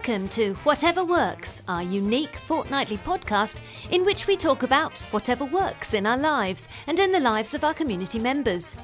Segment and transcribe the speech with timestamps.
[0.00, 3.60] Welcome to Whatever Works, our unique fortnightly podcast
[3.90, 7.64] in which we talk about whatever works in our lives and in the lives of
[7.64, 8.74] our community members.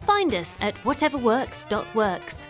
[0.00, 2.46] Find us at whateverworks.works.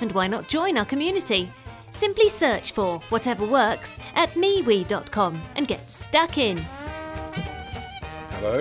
[0.00, 1.48] And why not join our community?
[1.92, 6.60] Simply search for Whatever Works at MeWe.com and get stuck in.
[8.40, 8.58] Hello.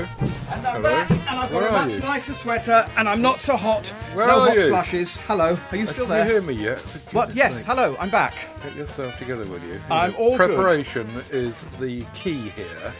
[0.51, 0.81] And I'm Hello.
[0.81, 1.99] back, and I've Where got a are much you?
[1.99, 3.87] nicer sweater, and I'm not so hot.
[4.13, 4.67] Where no are hot you?
[4.67, 5.17] flashes.
[5.21, 6.25] Hello, are you still there?
[6.25, 6.41] Can there?
[6.41, 6.79] you hear me yet?
[6.79, 7.33] For What?
[7.35, 7.59] Yes.
[7.59, 7.67] sake.
[7.67, 8.33] Hello, I'm back.
[8.61, 9.79] Get yourself together, will you?
[9.89, 10.47] I'm all good.
[10.49, 12.93] Preparation is the key here.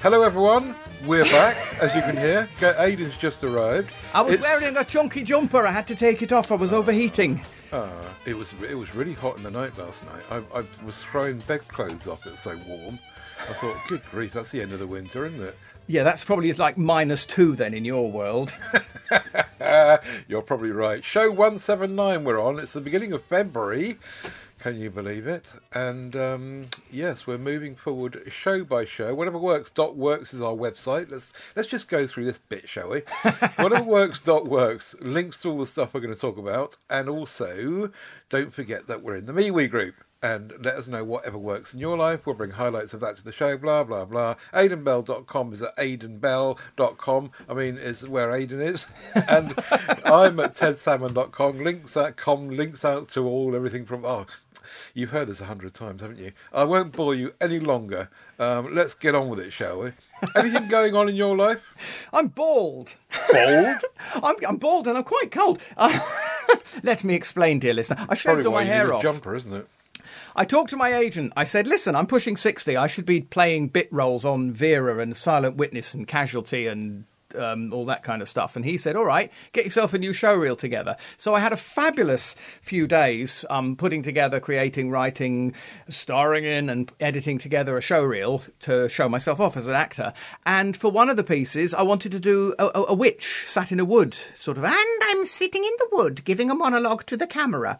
[0.00, 0.74] Hello, everyone.
[1.06, 2.48] We're back, as you can hear.
[2.60, 3.94] Go- Aiden's just arrived.
[4.12, 5.64] I was It's- wearing a chunky jumper.
[5.64, 6.50] I had to take it off.
[6.50, 7.42] I was overheating.
[7.72, 7.88] Ah,
[8.26, 10.22] it was it was really hot in the night last night.
[10.30, 12.26] I, I was throwing bedclothes off.
[12.26, 12.98] It was so warm.
[13.38, 15.56] I thought, good grief, that's the end of the winter, isn't it?
[15.86, 18.56] Yeah, that's probably like minus two then in your world.
[20.28, 21.04] You're probably right.
[21.04, 22.58] Show 179 we're on.
[22.58, 23.98] It's the beginning of February.
[24.58, 25.52] Can you believe it?
[25.74, 29.14] And um, yes, we're moving forward show by show.
[29.14, 31.10] Whatever works dot works is our website.
[31.10, 33.00] Let's let's just go through this bit, shall we?
[33.56, 37.10] Whatever works dot works links to all the stuff we're going to talk about, and
[37.10, 37.90] also
[38.30, 39.96] don't forget that we're in the MeWe group.
[40.24, 42.24] And let us know whatever works in your life.
[42.24, 44.36] We'll bring highlights of that to the show, blah, blah, blah.
[44.54, 47.30] AidenBell.com is at aidenbell.com.
[47.46, 48.86] I mean, is where Aiden is.
[49.28, 49.50] And
[50.06, 51.62] I'm at tedsalmon.com.
[51.62, 54.24] Links at com, links out to all, everything from, oh,
[54.94, 56.32] you've heard this a hundred times, haven't you?
[56.54, 58.08] I won't bore you any longer.
[58.38, 59.92] Um, let's get on with it, shall we?
[60.36, 62.08] Anything going on in your life?
[62.14, 62.96] I'm bald.
[63.30, 63.76] Bald?
[64.22, 65.60] I'm, I'm bald and I'm quite cold.
[65.76, 65.98] Uh,
[66.82, 68.06] let me explain, dear listener.
[68.08, 69.02] I shaved all my hair a off.
[69.02, 69.68] jumper, isn't it?
[70.36, 71.32] I talked to my agent.
[71.36, 72.76] I said, listen, I'm pushing 60.
[72.76, 77.04] I should be playing bit roles on Vera and Silent Witness and Casualty and
[77.38, 78.56] um, all that kind of stuff.
[78.56, 80.96] And he said, all right, get yourself a new show reel together.
[81.16, 85.54] So I had a fabulous few days um, putting together, creating, writing,
[85.88, 90.12] starring in, and editing together a show reel to show myself off as an actor.
[90.46, 93.72] And for one of the pieces, I wanted to do a, a, a witch sat
[93.72, 97.16] in a wood, sort of, and I'm sitting in the wood giving a monologue to
[97.16, 97.78] the camera.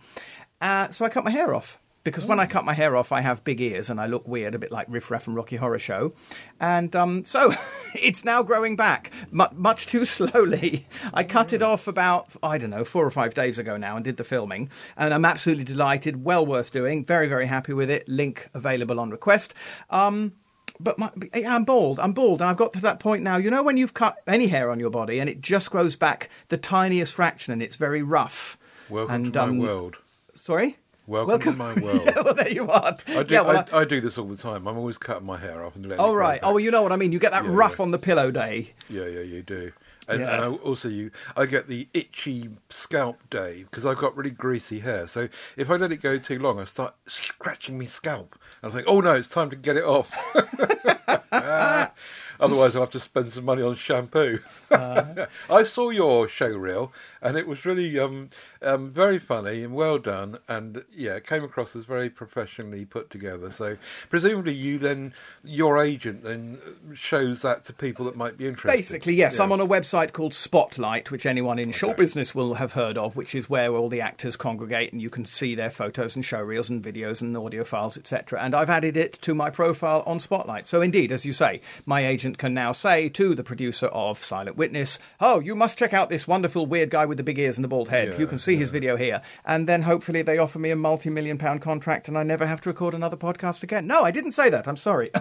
[0.61, 1.79] Uh, so I cut my hair off.
[2.05, 4.55] Because when I cut my hair off, I have big ears and I look weird,
[4.55, 6.13] a bit like Riff Raff and Rocky Horror Show.
[6.61, 7.55] And um, so
[7.95, 10.87] it's now growing back, much, much too slowly.
[11.15, 14.05] I cut it off about, I don't know, four or five days ago now and
[14.05, 14.71] did the filming.
[14.99, 18.07] And I'm absolutely delighted, well worth doing, very, very happy with it.
[18.07, 19.55] Link available on request.
[19.89, 20.35] Um,
[20.79, 22.01] but my, I'm bald.
[22.01, 23.37] I'm bald, and I've got to that point now.
[23.37, 26.29] You know when you've cut any hair on your body and it just grows back
[26.49, 28.59] the tiniest fraction, and it's very rough.
[28.91, 29.97] Welcome and, to my um, world.
[30.35, 30.77] Sorry.
[31.07, 32.03] Welcome, to my world.
[32.07, 32.97] yeah, well, there you are.
[33.09, 34.67] I do, yeah, well, I, I do this all the time.
[34.67, 36.41] I'm always cutting my hair off and letting it oh right.
[36.43, 37.13] Oh, well, you know what I mean.
[37.13, 38.71] You get that Yeah, rough on the pillow day.
[38.89, 39.73] Yeah, yeah, you do.
[40.09, 40.35] And, Yeah.
[40.35, 44.81] and I, also, you, I get the itchy scalp day because I've got really greasy
[44.81, 45.07] hair.
[45.07, 48.75] So if I let it go too long, I start scratching my scalp, and I
[48.75, 50.11] think, oh no, it's time to get it off.
[52.41, 54.41] Otherwise, I'll have to spend some money on shampoo.
[54.71, 55.27] Uh-huh.
[55.49, 56.93] I saw your show reel,
[57.25, 58.29] and it was really um,
[58.63, 60.39] um, very funny and well done.
[60.47, 63.51] And yeah, it came across as very professionally put together.
[63.51, 63.79] So
[64.11, 66.59] presumably, you then your agent then
[66.95, 68.77] shows that to people that might be interested.
[68.77, 69.39] Basically, yes.
[69.39, 69.45] Yeah.
[69.45, 73.17] I'm on a website called Spotlight, which anyone in show business will have heard of,
[73.17, 76.43] which is where all the actors congregate and you can see their photos and show
[76.43, 78.41] reels and videos and audio files, etc.
[78.43, 80.67] And I've added it to my profile on Spotlight.
[80.67, 84.59] So, indeed, as you say, my agent can now say to the producer of Silent
[84.59, 87.65] Witness, Oh, you must check out this wonderful weird guy with the big ears and
[87.65, 88.09] the bald head.
[88.13, 89.23] Yeah, you can see his video here.
[89.45, 92.61] And then hopefully they offer me a multi million pound contract and I never have
[92.63, 93.87] to record another podcast again.
[93.87, 94.67] No, I didn't say that.
[94.69, 95.11] I'm sorry.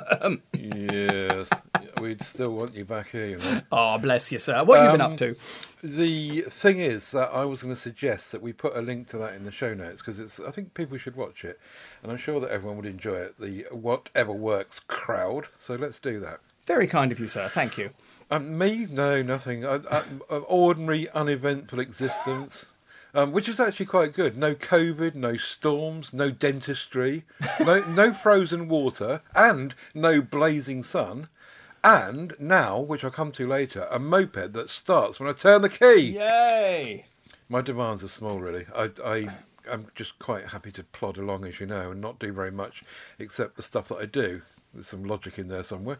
[0.53, 1.49] Yes,
[2.01, 3.61] we'd still want you back here, you know.
[3.71, 4.63] oh, bless you, sir.
[4.63, 5.35] What have you been Um, up to?
[5.83, 9.17] The thing is that I was going to suggest that we put a link to
[9.19, 10.39] that in the show notes because it's.
[10.39, 11.59] I think people should watch it,
[12.01, 13.39] and I'm sure that everyone would enjoy it.
[13.39, 15.47] The whatever works crowd.
[15.59, 16.39] So let's do that.
[16.65, 17.49] Very kind of you, sir.
[17.49, 17.89] Thank you.
[18.33, 18.87] Um, me?
[18.89, 19.63] No, nothing.
[19.63, 19.99] I, I,
[20.31, 22.69] an ordinary, uneventful existence.
[23.13, 24.35] Um, which is actually quite good.
[24.35, 27.25] No COVID, no storms, no dentistry,
[27.59, 31.27] no, no frozen water, and no blazing sun.
[31.83, 35.69] And now, which I'll come to later, a moped that starts when I turn the
[35.69, 36.15] key.
[36.17, 37.05] Yay!
[37.47, 38.65] My demands are small, really.
[38.75, 39.27] I, I,
[39.71, 42.83] I'm just quite happy to plod along, as you know, and not do very much
[43.19, 44.41] except the stuff that I do.
[44.73, 45.99] There's some logic in there somewhere.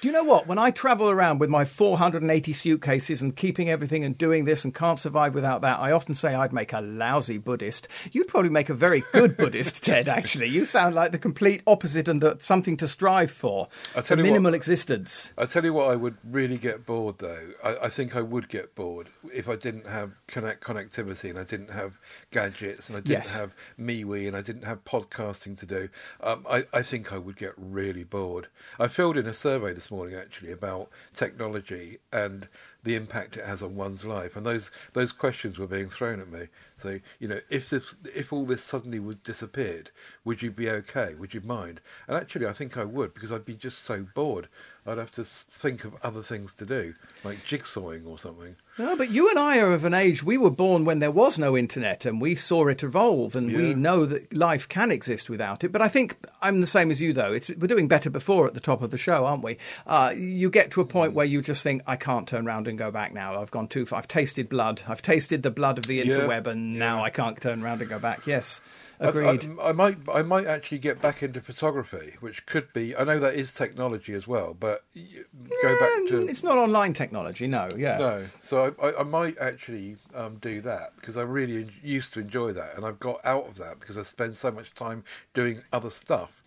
[0.00, 0.46] Do you know what?
[0.46, 4.74] When I travel around with my 480 suitcases and keeping everything and doing this and
[4.74, 7.88] can't survive without that, I often say I'd make a lousy Buddhist.
[8.12, 10.48] You'd probably make a very good Buddhist, Ted, actually.
[10.48, 13.68] You sound like the complete opposite and the, something to strive for.
[13.96, 15.32] I A tell you what- minimal existence.
[15.36, 17.50] I tell you what, I would really get bored though.
[17.62, 21.44] I, I think I would get bored if I didn't have connect connectivity and I
[21.44, 21.98] didn't have
[22.30, 23.38] gadgets and I didn't Yes.
[23.38, 25.88] have MeWe and I didn't have podcasting to do.
[26.20, 28.48] Um, I, I think I would get really bored.
[28.78, 32.48] I filled in a survey this morning actually about technology and
[32.84, 36.30] the impact it has on one's life, and those those questions were being thrown at
[36.30, 36.48] me.
[36.76, 39.90] So you know, if this if all this suddenly was disappeared,
[40.24, 41.14] would you be okay?
[41.14, 41.80] Would you mind?
[42.06, 44.48] And actually, I think I would because I'd be just so bored.
[44.86, 46.94] I'd have to think of other things to do,
[47.24, 48.56] like jigsawing or something.
[48.78, 51.36] No, but you and I are of an age, we were born when there was
[51.38, 55.64] no internet and we saw it evolve and we know that life can exist without
[55.64, 55.72] it.
[55.72, 57.32] But I think I'm the same as you, though.
[57.32, 59.56] It's, we're doing better before at the top of the show, aren't we?
[59.84, 62.78] Uh, you get to a point where you just think, I can't turn around and
[62.78, 63.40] go back now.
[63.42, 63.98] I've gone too far.
[63.98, 64.82] I've tasted blood.
[64.86, 67.02] I've tasted the blood of the Yeah, interweb and now yeah.
[67.02, 68.28] I can't turn around and go back.
[68.28, 68.60] Yes,
[69.00, 69.48] I- I- agreed.
[69.60, 72.94] I, might, I might actually get back into photography, which could be.
[72.96, 76.92] I know that is technology as well, but go back Eh, to It's not online
[76.92, 77.98] technology, no, yeah.
[77.98, 82.12] No, so I, I, I might actually um, do that because I really en- used
[82.14, 85.04] to enjoy that, and I've got out of that because I spend so much time
[85.34, 86.42] doing other stuff.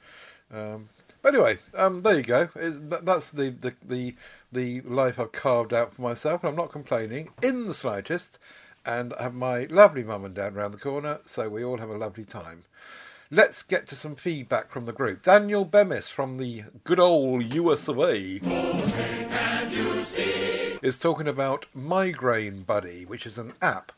[0.54, 0.90] Um,
[1.22, 2.50] but anyway, um, there you go.
[2.56, 4.16] That, that's the, the, the,
[4.52, 8.40] the life I've carved out for myself, and I'm not complaining in the slightest.
[8.86, 11.90] And I have my lovely mum and dad round the corner, so we all have
[11.90, 12.64] a lovely time.
[13.30, 15.22] Let's get to some feedback from the group.
[15.22, 18.40] Daniel Bemis from the good old US of A
[20.81, 23.92] is talking about Migraine Buddy, which is an app.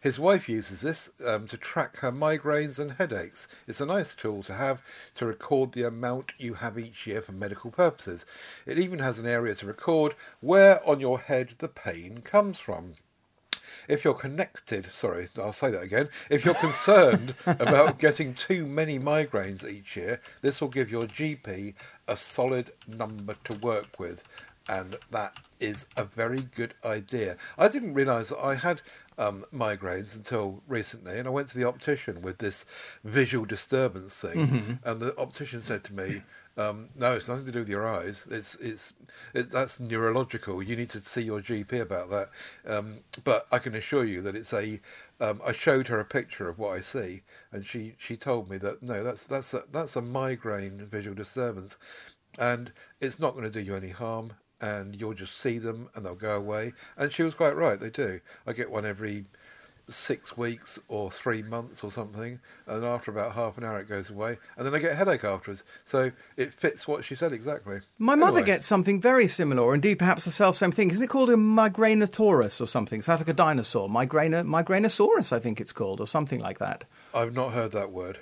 [0.00, 3.46] His wife uses this um, to track her migraines and headaches.
[3.68, 4.82] It's a nice tool to have
[5.16, 8.24] to record the amount you have each year for medical purposes.
[8.66, 12.94] It even has an area to record where on your head the pain comes from.
[13.88, 16.08] If you're connected, sorry, I'll say that again.
[16.28, 21.74] If you're concerned about getting too many migraines each year, this will give your GP
[22.08, 24.24] a solid number to work with.
[24.70, 27.36] And that is a very good idea.
[27.58, 28.80] I didn't realise that I had
[29.18, 32.64] um, migraines until recently, and I went to the optician with this
[33.04, 34.38] visual disturbance thing,
[34.84, 36.22] and the optician said to me,
[36.56, 38.26] um, "No, it's nothing to do with your eyes.
[38.30, 38.92] It's it's
[39.34, 40.62] it, that's neurological.
[40.62, 42.30] You need to see your GP about that."
[42.66, 44.80] Um, but I can assure you that it's a.
[45.20, 47.22] Um, I showed her a picture of what I see,
[47.52, 51.76] and she, she told me that no, that's that's a, that's a migraine visual disturbance,
[52.38, 56.04] and it's not going to do you any harm, and you'll just see them and
[56.04, 56.72] they'll go away.
[56.96, 57.78] And she was quite right.
[57.78, 58.20] They do.
[58.46, 59.26] I get one every
[59.92, 63.88] six weeks or three months or something, and then after about half an hour it
[63.88, 65.64] goes away, and then I get a headache afterwards.
[65.84, 67.80] So it fits what she said exactly.
[67.98, 70.90] My mother gets something very similar, or indeed perhaps the self same thing.
[70.90, 73.02] Isn't it called a migrainotaurus or something?
[73.02, 73.88] Sounds like a dinosaur.
[73.88, 76.84] Migraina, migrainosaurus, I think it's called, or something like that.
[77.14, 78.18] I've not heard that word.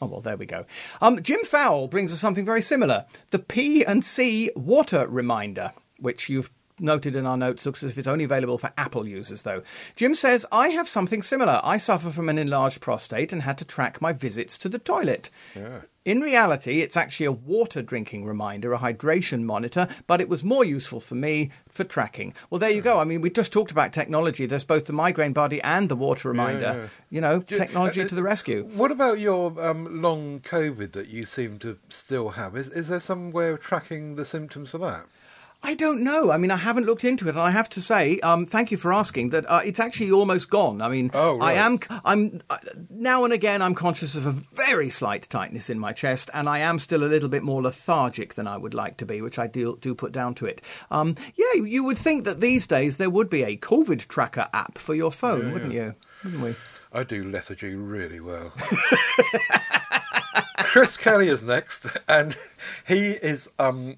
[0.00, 0.64] Oh well, there we go.
[1.02, 6.28] Um, Jim Fowle brings us something very similar: the P and C water reminder, which
[6.28, 6.50] you've
[6.80, 7.66] noted in our notes.
[7.66, 9.62] Looks as if it's only available for Apple users, though.
[9.96, 11.60] Jim says, "I have something similar.
[11.62, 15.30] I suffer from an enlarged prostate and had to track my visits to the toilet."
[15.54, 15.80] Yeah.
[16.06, 20.64] In reality, it's actually a water drinking reminder, a hydration monitor, but it was more
[20.64, 22.32] useful for me for tracking.
[22.48, 22.98] Well, there you go.
[22.98, 24.46] I mean, we just talked about technology.
[24.46, 26.60] There's both the migraine buddy and the water reminder.
[26.60, 26.88] yeah.
[27.10, 28.64] You know, technology uh, to the rescue.
[28.72, 32.56] What about your um, long COVID that you seem to still have?
[32.56, 35.04] Is is there some way of tracking the symptoms for that?
[35.62, 36.30] I don't know.
[36.30, 38.78] I mean, I haven't looked into it, and I have to say, um, thank you
[38.78, 39.28] for asking.
[39.30, 40.80] That uh, it's actually almost gone.
[40.80, 41.78] I mean, Oh, I am.
[42.04, 42.56] I'm uh,
[42.88, 43.60] now and again.
[43.60, 47.06] I'm conscious of a very slight tightness in my chest, and I am still a
[47.12, 50.12] little bit more lethargic than I would like to be, which I do do put
[50.12, 50.62] down to it.
[50.90, 54.78] Um, yeah, you would think that these days there would be a COVID tracker app
[54.78, 55.84] for your phone, Yeah, wouldn't yeah.
[55.84, 55.94] you?
[56.24, 56.54] Wouldn't we?
[56.92, 58.52] I do lethargy really well.
[60.70, 62.36] Chris Kelly is next, and
[62.86, 63.96] he is um,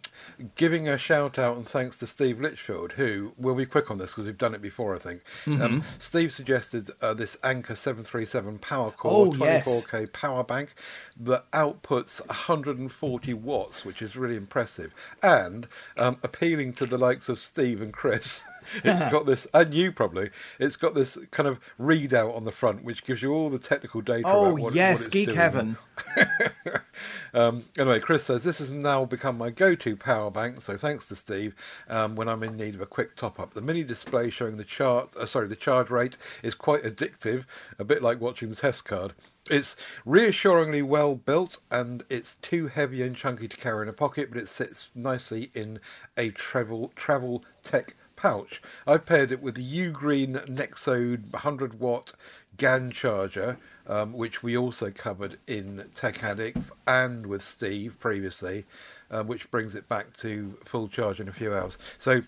[0.54, 4.12] giving a shout out and thanks to Steve Litchfield, who will be quick on this
[4.12, 5.22] because we've done it before, I think.
[5.44, 5.62] Mm-hmm.
[5.62, 10.74] Um, Steve suggested uh, this Anker 737 Power Core Oh, 24K power bank
[11.20, 15.68] that outputs 140 watts, which is really impressive, and
[15.98, 18.44] um, appealing to the likes of Steve and Chris.
[18.84, 20.30] It's got this, and you probably.
[20.60, 24.00] It's got this kind of readout on the front, which gives you all the technical
[24.00, 24.22] data.
[24.26, 25.36] Oh about what, yes, what geek doing.
[25.36, 25.76] heaven.
[27.34, 30.60] Um, anyway, Chris says this has now become my go-to power bank.
[30.60, 31.54] So thanks to Steve.
[31.88, 35.14] Um, when I'm in need of a quick top-up, the mini display showing the chart,
[35.16, 37.44] uh, sorry, the charge rate is quite addictive.
[37.78, 39.14] A bit like watching the test card.
[39.50, 39.74] It's
[40.04, 44.40] reassuringly well built and it's too heavy and chunky to carry in a pocket, but
[44.40, 45.80] it sits nicely in
[46.16, 48.62] a travel travel tech pouch.
[48.86, 52.12] I've paired it with the Ugreen Nexode 100 watt
[52.56, 58.64] GAN charger, um, which we also covered in Tech Addicts and with Steve previously,
[59.10, 61.78] uh, which brings it back to full charge in a few hours.
[61.98, 62.22] So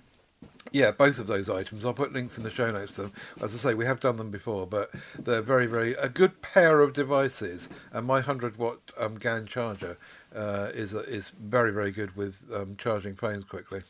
[0.73, 1.85] yeah, both of those items.
[1.85, 3.13] I'll put links in the show notes to them.
[3.43, 6.81] As I say, we have done them before, but they're very, very a good pair
[6.81, 7.69] of devices.
[7.93, 9.97] And my hundred watt um, GAN charger
[10.35, 13.83] uh, is is very, very good with um, charging phones quickly.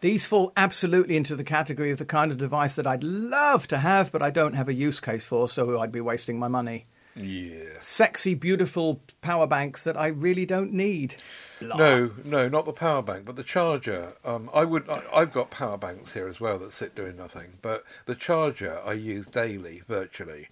[0.00, 3.78] These fall absolutely into the category of the kind of device that I'd love to
[3.78, 6.86] have, but I don't have a use case for, so I'd be wasting my money.
[7.16, 7.80] Yeah.
[7.80, 11.16] Sexy, beautiful power banks that I really don't need.
[11.60, 14.14] No, no, not the power bank, but the charger.
[14.24, 14.88] Um, I would.
[14.88, 18.80] I, I've got power banks here as well that sit doing nothing, but the charger
[18.84, 20.48] I use daily, virtually,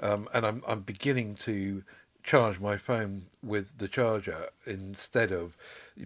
[0.00, 1.82] um, and I'm I'm beginning to
[2.22, 5.56] charge my phone with the charger instead of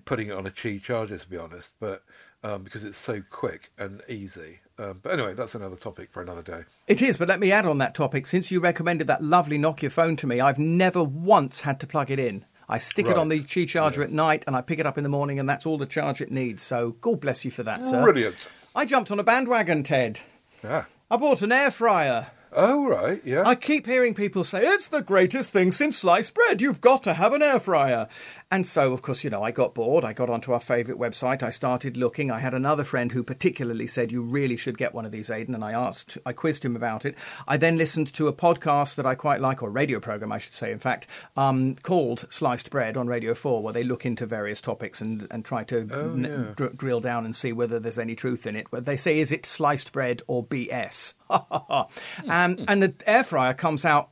[0.06, 1.74] putting it on a Qi charger, to be honest.
[1.78, 2.02] But
[2.42, 4.60] um, because it's so quick and easy.
[4.78, 6.62] Um, but anyway, that's another topic for another day.
[6.86, 8.26] It is, but let me add on that topic.
[8.26, 12.10] Since you recommended that lovely Nokia phone to me, I've never once had to plug
[12.10, 12.44] it in.
[12.68, 14.06] I stick it on the Qi charger Yeah.
[14.08, 16.20] at night and I pick it up in the morning, and that's all the charge
[16.20, 16.62] it needs.
[16.62, 18.02] So, God bless you for that, sir.
[18.02, 18.34] Brilliant.
[18.74, 20.20] I jumped on a bandwagon, Ted.
[20.62, 20.84] Yeah.
[21.10, 22.26] I bought an air fryer.
[22.58, 23.42] Oh right, yeah.
[23.44, 26.62] I keep hearing people say, it's the greatest thing since sliced bread.
[26.62, 28.08] You've got to have an air fryer.
[28.50, 30.04] And so, of course, you know, I got bored.
[30.04, 31.42] I got onto our favourite website.
[31.42, 32.30] I started looking.
[32.30, 35.54] I had another friend who particularly said, you really should get one of these, Aidan.
[35.54, 37.14] And I asked, I quizzed him about it.
[37.46, 40.54] I then listened to a podcast that I quite like, or radio program, I should
[40.54, 44.62] say, in fact, um, called Sliced Bread on Radio 4, where they look into various
[44.62, 46.54] topics and, and try to n- yeah.
[46.54, 48.68] dr- drill down and see whether there's any truth in it.
[48.70, 51.12] But they say, is it sliced bread or BS?
[51.30, 54.10] um, and the air fryer comes out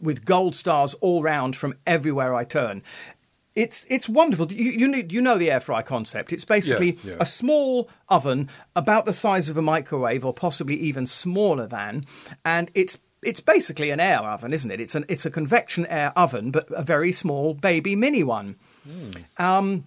[0.00, 2.82] with gold stars all round from everywhere I turn.
[3.54, 4.50] It's it's wonderful.
[4.50, 6.32] You you, need, you know the air fryer concept.
[6.32, 7.16] It's basically Yeah, yeah.
[7.20, 12.06] a small oven about the size of a microwave, or possibly even smaller than,
[12.44, 14.80] and it's it's basically an air oven, isn't it?
[14.80, 18.56] It's an it's a convection air oven, but a very small baby mini one.
[19.36, 19.84] Um,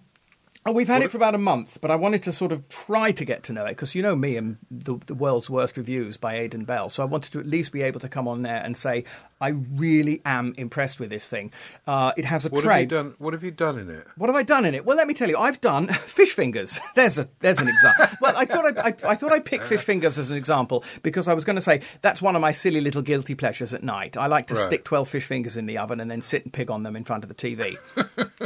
[0.68, 3.12] Oh, we've had it for about a month, but I wanted to sort of try
[3.12, 6.16] to get to know it because you know me and the, the world's worst reviews
[6.16, 6.88] by Aidan Bell.
[6.88, 9.04] So I wanted to at least be able to come on there and say
[9.40, 11.52] I really am impressed with this thing.
[11.86, 12.72] Uh, it has a what tray.
[12.72, 13.14] have you done?
[13.18, 14.06] What have you done in it?
[14.16, 14.86] What have I done in it?
[14.86, 16.80] Well, let me tell you, I've done fish fingers.
[16.94, 18.06] There's a there's an example.
[18.20, 21.28] well, I thought I'd, I, I thought I'd pick fish fingers as an example because
[21.28, 24.16] I was going to say that's one of my silly little guilty pleasures at night.
[24.16, 24.62] I like to Right.
[24.64, 27.04] stick twelve fish fingers in the oven and then sit and pig on them in
[27.04, 27.76] front of the TV,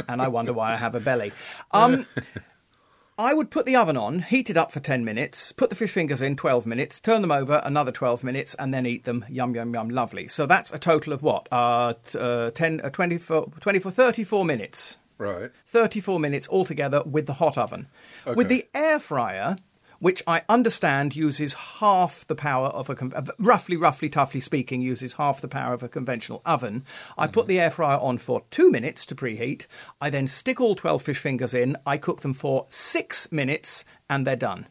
[0.09, 1.31] and I wonder why I have a belly.
[1.71, 2.05] Um,
[3.17, 5.91] I would put the oven on, heat it up for 10 minutes, put the fish
[5.91, 9.25] fingers in 12 minutes, turn them over another 12 minutes, and then eat them.
[9.29, 10.27] Yum, yum, yum, lovely.
[10.27, 11.47] So that's a total of what?
[11.51, 14.97] Uh, t- uh, 10, uh, 24, 24, 34 minutes.
[15.17, 15.51] Right.
[15.67, 17.87] 34 minutes altogether with the hot oven.
[18.25, 18.35] Okay.
[18.35, 19.57] With the air fryer,
[20.01, 24.81] which I understand uses half the power of a, con- uh, roughly, roughly, toughly speaking,
[24.81, 26.83] uses half the power of a conventional oven.
[27.17, 29.67] I put the air fryer on for two minutes to preheat.
[30.01, 31.77] I then stick all 12 fish fingers in.
[31.85, 34.65] I cook them for six minutes and they're done.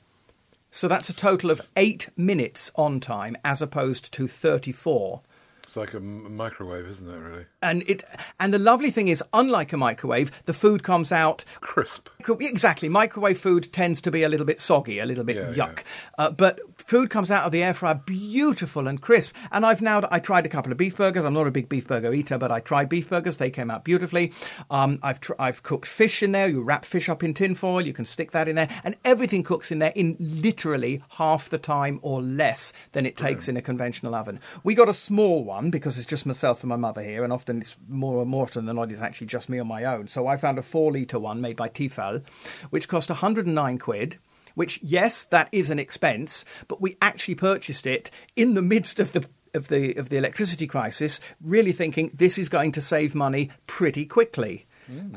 [0.73, 5.23] So that's a total of eight minutes on time as opposed to 34.
[5.65, 7.17] It's like a microwave, isn't it?
[7.17, 8.05] Really And it
[8.39, 12.09] and the lovely thing is, unlike a microwave, the food comes out crisp.
[12.27, 12.89] Exactly.
[12.89, 15.85] Microwave food tends to be a little bit soggy, a little bit Yeah, yuck.
[16.19, 19.35] Uh, but food comes out of the air fryer beautiful and crisp.
[19.53, 21.25] And I've now I tried a couple of beef burgers.
[21.25, 23.37] I'm not a big beef burger eater, but I tried beef burgers.
[23.37, 24.33] They came out beautifully.
[24.71, 26.49] Um, I've tr- I've cooked fish in there.
[26.49, 27.83] You wrap fish up in tin foil.
[27.83, 31.59] You can stick that in there, and everything cooks in there in literally half the
[31.59, 34.41] time or less than it takes in a conventional oven.
[34.65, 37.50] We got a small one because it's just myself and my mother here, and often
[37.59, 40.07] it's more and more often than not it's actually just me on my own.
[40.07, 42.27] So I found a four litre one made by Tefal,
[42.71, 44.19] which cost 109 quid.
[44.57, 49.13] Which yes, that is an expense, but we actually purchased it in the midst of
[49.13, 53.51] the of the of the electricity crisis, really thinking this is going to save money
[53.69, 54.67] pretty quickly.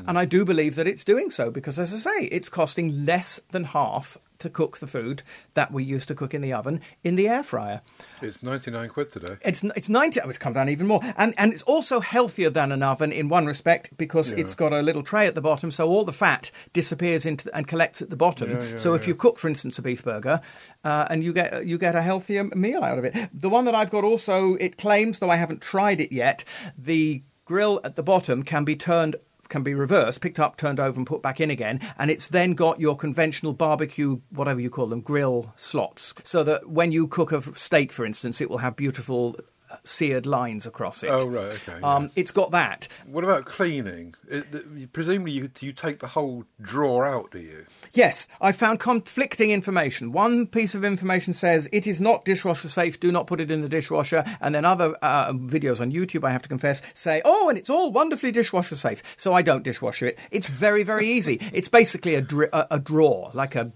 [0.08, 3.40] And I do believe that it's doing so because, as I say, it's costing less
[3.52, 5.24] than half to cook the food
[5.56, 7.82] that we used to cook in the oven in the air fryer.
[8.22, 9.36] It's ninety nine quid today.
[9.44, 10.22] It's it's ninety.
[10.22, 13.28] oh, It's come down even more, and and it's also healthier than an oven in
[13.30, 14.40] one respect because Yeah.
[14.42, 17.68] it's got a little tray at the bottom, so all the fat disappears into and
[17.68, 18.52] collects at the bottom.
[18.52, 20.40] Yeah, yeah, so if you cook, for instance, a beef burger,
[20.84, 23.16] uh, and you get you get a healthier meal out of it.
[23.34, 26.44] The one that I've got also it claims, though I haven't tried it yet,
[26.78, 29.16] the grill at the bottom can be turned
[29.50, 31.80] can be reversed, picked up, turned over, and put back in again.
[31.98, 36.70] And it's then got your conventional barbecue, whatever you call them, grill slots, so that
[36.70, 39.36] when you cook a steak, for instance, it will have beautiful
[39.84, 41.10] seared lines across it.
[41.10, 42.10] Oh, right, okay, Um, yeah.
[42.16, 42.88] It's got that.
[43.06, 44.16] What about cleaning?
[44.28, 47.66] It, the, presumably, you, you take the whole drawer out, do you?
[47.94, 50.12] Yes, I found conflicting information.
[50.12, 53.62] One piece of information says it is not dishwasher safe, do not put it in
[53.62, 54.24] the dishwasher.
[54.42, 57.70] And then other uh, videos on YouTube, I have to confess, say, oh, and it's
[57.70, 59.04] all wonderfully dishwasher safe.
[59.18, 60.20] So I don't dishwasher it.
[60.32, 61.40] It's very, very easy.
[61.54, 63.72] It's basically a, dr- a, a drawer, like a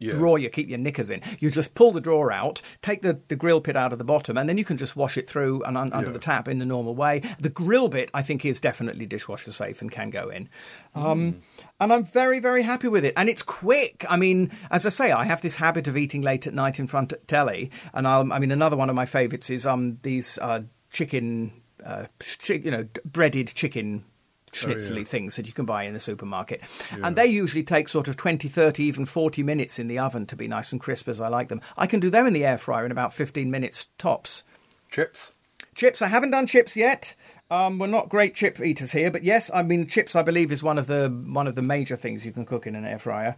[0.00, 0.12] Yeah.
[0.12, 1.20] drawer you keep your knickers in.
[1.38, 4.36] You just pull the drawer out, take the, the grill pit out of the bottom,
[4.38, 6.12] and then you can just wash it through and un- under Yeah.
[6.14, 7.20] the tap in the normal way.
[7.38, 10.48] The grill bit, I think, is definitely dishwasher safe and can go in.
[10.94, 11.42] Um,
[11.78, 13.14] And I'm very, very happy with it.
[13.16, 14.04] And it's quick.
[14.08, 16.86] I mean, as I say, I have this habit of eating late at night in
[16.86, 17.70] front of telly.
[17.94, 21.52] And I'll, I mean, another one of my favourites is um, these uh, chicken,
[21.84, 22.06] uh,
[22.46, 24.04] chi- you know, breaded chicken
[24.52, 25.04] schnitzely Oh, yeah.
[25.04, 26.62] things that you can buy in the supermarket.
[27.02, 30.36] And they usually take sort of 20, 30, even 40 minutes in the oven to
[30.36, 31.60] be nice and crisp as I like them.
[31.76, 34.44] I can do them in the air fryer in about 15 minutes tops.
[34.90, 35.30] Chips?
[35.74, 37.14] Chips, I haven't done chips yet.
[37.50, 40.14] Um, we're not great chip eaters here, but yes, I mean chips.
[40.14, 42.76] I believe is one of the one of the major things you can cook in
[42.76, 43.36] an air fryer.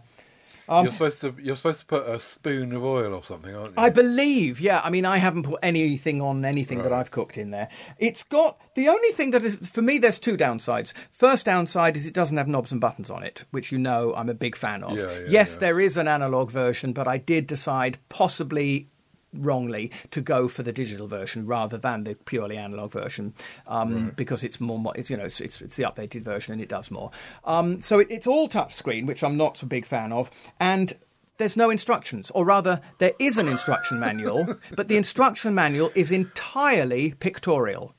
[0.67, 3.69] Um, you're supposed to you're supposed to put a spoon of oil or something, aren't
[3.69, 3.75] you?
[3.77, 4.81] I believe, yeah.
[4.83, 7.69] I mean, I haven't put anything on anything that I've cooked in there.
[7.99, 9.97] It's got the only thing that is for me.
[9.97, 10.93] There's two downsides.
[11.11, 14.29] First downside is it doesn't have knobs and buttons on it, which you know I'm
[14.29, 14.97] a big fan of.
[14.97, 15.59] Yeah, yeah, yes, yeah.
[15.59, 18.87] there is an analog version, but I did decide possibly
[19.33, 23.33] wrongly to go for the digital version rather than the purely analog version
[23.67, 26.69] um, because it's more it's you know it's, it's it's the updated version and it
[26.69, 27.11] does more
[27.45, 30.93] um, so it, it's all touchscreen which i'm not a big fan of and
[31.37, 36.11] there's no instructions or rather there is an instruction manual but the instruction manual is
[36.11, 37.95] entirely pictorial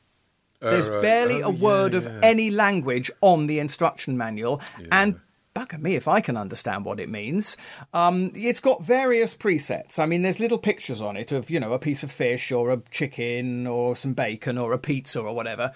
[0.60, 1.02] there's right.
[1.02, 2.20] barely Oh, a word yeah, of yeah.
[2.22, 5.20] any language on the instruction manual, and
[5.54, 7.56] bugger me if I can understand what it means.
[7.92, 9.98] Um, it's got various presets.
[9.98, 12.70] I mean, there's little pictures on it of you know a piece of fish or
[12.70, 15.72] a chicken or some bacon or a pizza or whatever.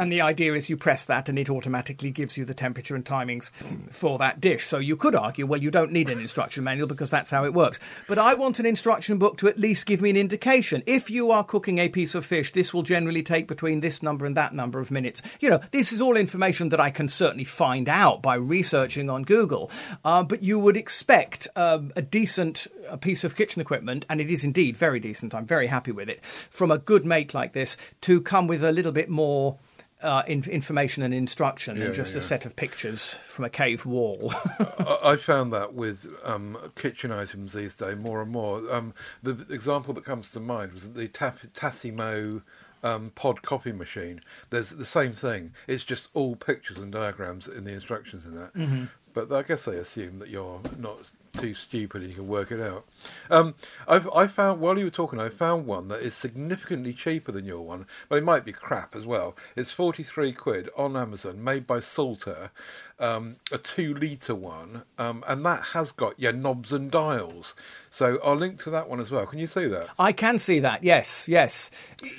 [0.00, 3.04] And the idea is you press that and it automatically gives you the temperature and
[3.04, 3.50] timings
[3.90, 4.66] for that dish.
[4.66, 7.52] So you could argue, well, you don't need an instruction manual because that's how it
[7.52, 7.78] works.
[8.08, 10.82] But I want an instruction book to at least give me an indication.
[10.86, 14.24] If you are cooking a piece of fish, this will generally take between this number
[14.24, 15.20] and that number of minutes.
[15.38, 19.24] You know, this is all information that I can certainly find out by researching on
[19.24, 19.70] Google.
[20.02, 24.30] Uh, but you would expect um, a decent a piece of kitchen equipment, and it
[24.30, 25.34] is indeed very decent.
[25.34, 26.24] I'm very happy with it.
[26.24, 29.58] From a good make like this, to come with a little bit more
[30.02, 32.26] uh, in, information and instruction Yeah, than just yeah, a yeah.
[32.28, 34.32] set of pictures from a cave wall.
[34.58, 38.62] I, I found that with um, kitchen items these days more and more.
[38.72, 42.42] Um, the example that comes to mind was the Tap- Tassimo
[42.82, 44.22] um, pod copy machine.
[44.48, 45.52] There's the same thing.
[45.66, 48.54] It's just all pictures and diagrams in the instructions in that.
[48.54, 48.84] Mm-hmm.
[49.12, 50.98] But I guess they assume that you're not
[51.32, 52.84] too stupid and you can work it out.
[53.30, 53.54] Um,
[53.86, 57.44] I've I found while you were talking, I found one that is significantly cheaper than
[57.44, 59.36] your one, but it might be crap as well.
[59.56, 62.50] It's forty three quid on Amazon, made by Salter,
[62.98, 67.54] um, a two litre one, um, and that has got yeah knobs and dials.
[67.90, 69.26] So I'll link to that one as well.
[69.26, 69.88] Can you see that?
[69.98, 70.82] I can see that.
[70.82, 71.70] Yes, yes,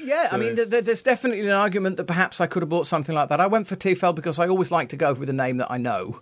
[0.04, 0.30] yeah.
[0.32, 3.16] I mean, th- th- there's definitely an argument that perhaps I could have bought something
[3.16, 3.40] like that.
[3.40, 5.78] I went for Tefal because I always like to go with a name that I
[5.78, 6.22] know.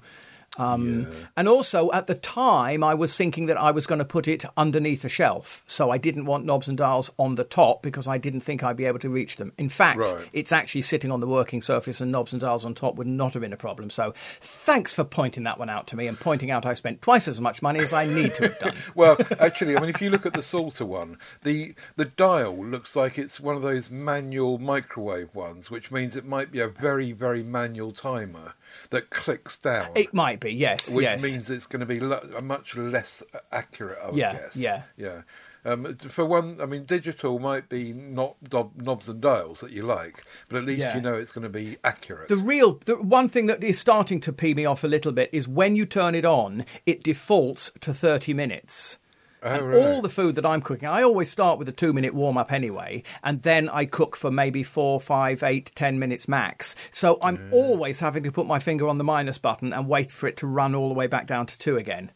[0.59, 4.27] Um, And also, at the time, I was thinking that I was going to put
[4.27, 5.63] it underneath a shelf.
[5.67, 8.75] So I didn't want knobs and dials on the top because I didn't think I'd
[8.77, 9.53] be able to reach them.
[9.57, 10.27] In fact, Right.
[10.33, 13.33] it's actually sitting on the working surface, and knobs and dials on top would not
[13.33, 13.89] have been a problem.
[13.89, 17.27] So thanks for pointing that one out to me and pointing out I spent twice
[17.27, 18.75] as much money as I need to have done.
[18.95, 22.95] Well, actually, I mean, if you look at the Salter one, the the dial looks
[22.95, 27.11] like it's one of those manual microwave ones, which means it might be a very,
[27.11, 28.53] very manual timer
[28.91, 29.89] that clicks down.
[29.95, 31.23] It might be, yes, which yes.
[31.23, 34.55] means it's going to be lo- a much less accurate, I would Yeah, guess.
[34.55, 34.83] yeah.
[34.97, 35.21] yeah.
[35.65, 39.83] Um, for one, I mean, digital might be not dob- knobs and dials that you
[39.83, 40.95] like, but at least Yeah.
[40.95, 42.29] you know it's going to be accurate.
[42.29, 45.29] The real, the one thing that is starting to pee me off a little bit
[45.33, 48.98] is when you turn it on, it defaults to 30 minutes.
[49.41, 49.77] Oh, and right.
[49.77, 52.51] all the food that I'm cooking, I always start with a two minute warm up
[52.51, 56.75] anyway, and then I cook for maybe four, five, eight, ten minutes max.
[56.91, 60.27] So I'm always having to put my finger on the minus button and wait for
[60.27, 62.11] it to run all the way back down to two again.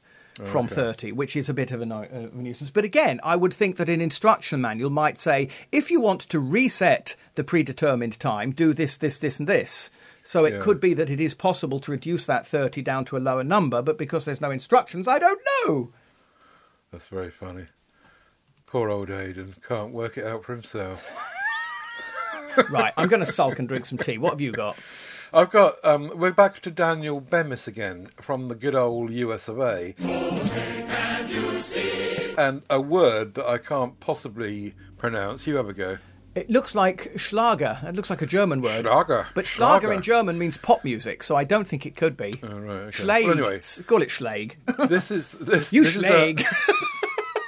[0.45, 2.71] From 30, which is a bit of a, no- uh, a nuisance.
[2.71, 6.39] But again, I would think that an instruction manual might say if you want to
[6.39, 9.91] reset the predetermined time, do this, this, this, and this.
[10.23, 10.59] So it Yeah.
[10.61, 13.83] could be that it is possible to reduce that 30 down to a lower number,
[13.83, 15.91] but because there's no instructions, I don't know.
[16.93, 17.65] That's very funny.
[18.67, 21.27] Poor old Aidan can't work it out for himself.
[22.69, 24.19] right, I'm going to sulk and drink some tea.
[24.19, 24.77] What have you got?
[25.33, 25.83] I've got.
[25.83, 29.95] Um, we're back to Daniel Bemis again from the good old US of A.
[32.37, 35.47] And a word that I can't possibly pronounce.
[35.47, 35.97] You have a go.
[36.35, 37.77] It looks like Schlager.
[37.83, 38.85] It looks like a German word.
[38.85, 39.27] Schlager.
[39.35, 39.93] But Schlager, Schlager.
[39.93, 42.33] in German means pop music, so I don't think it could be.
[42.41, 43.03] Oh, right, okay.
[43.03, 43.23] Schlag.
[43.25, 43.61] Well, anyway.
[43.85, 44.55] Call it Schlag.
[44.89, 45.71] This is this.
[45.71, 46.43] you this is a- Schlag.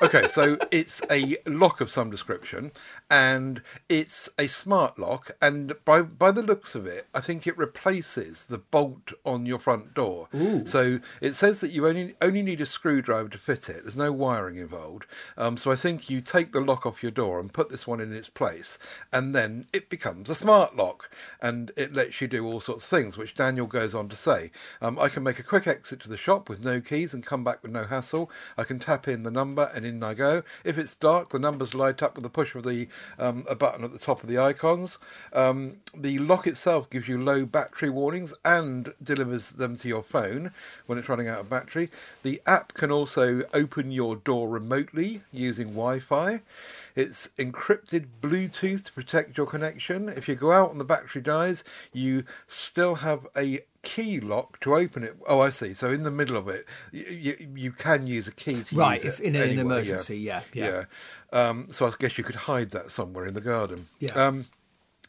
[0.01, 2.71] okay, so it's a lock of some description,
[3.10, 5.31] and it's a smart lock.
[5.41, 9.60] And by by the looks of it, I think it replaces the bolt on your
[9.60, 10.27] front door.
[10.65, 13.84] So it says that you only only need a screwdriver to fit it.
[13.84, 15.05] There's no wiring involved.
[15.38, 18.01] Um, so I think you take the lock off your door and put this one
[18.01, 18.77] in its place,
[19.12, 21.10] and then it becomes a smart lock,
[21.41, 24.51] and it lets you do all sorts of things, which Daniel goes on to say.
[24.81, 27.43] Um, I can make a quick exit to the shop with no keys and come
[27.43, 28.29] back with no hassle.
[28.58, 30.43] I can tap in the number and in I go.
[30.63, 33.84] If it's dark, the numbers light up with the push of the um, a button
[33.84, 34.98] at the top of the icons.
[35.34, 40.52] Um, the lock itself gives you low battery warnings and delivers them to your phone
[40.86, 41.89] when it's running out of battery.
[42.24, 46.41] The app can also open your door remotely using Wi-Fi.
[46.95, 50.08] It's encrypted Bluetooth to protect your connection.
[50.10, 54.76] If you go out and the battery dies, you still have a key lock to
[54.76, 55.15] open it.
[55.28, 55.74] Oh, I see.
[55.74, 59.02] So in the middle of it, you, you, you can use a key to Right,
[59.02, 60.86] use if in an anyway, emergency, yeah, yeah.
[61.32, 63.88] Um, so I guess you could hide that somewhere in the garden.
[64.00, 64.13] Yeah.
[64.13, 64.48] Um,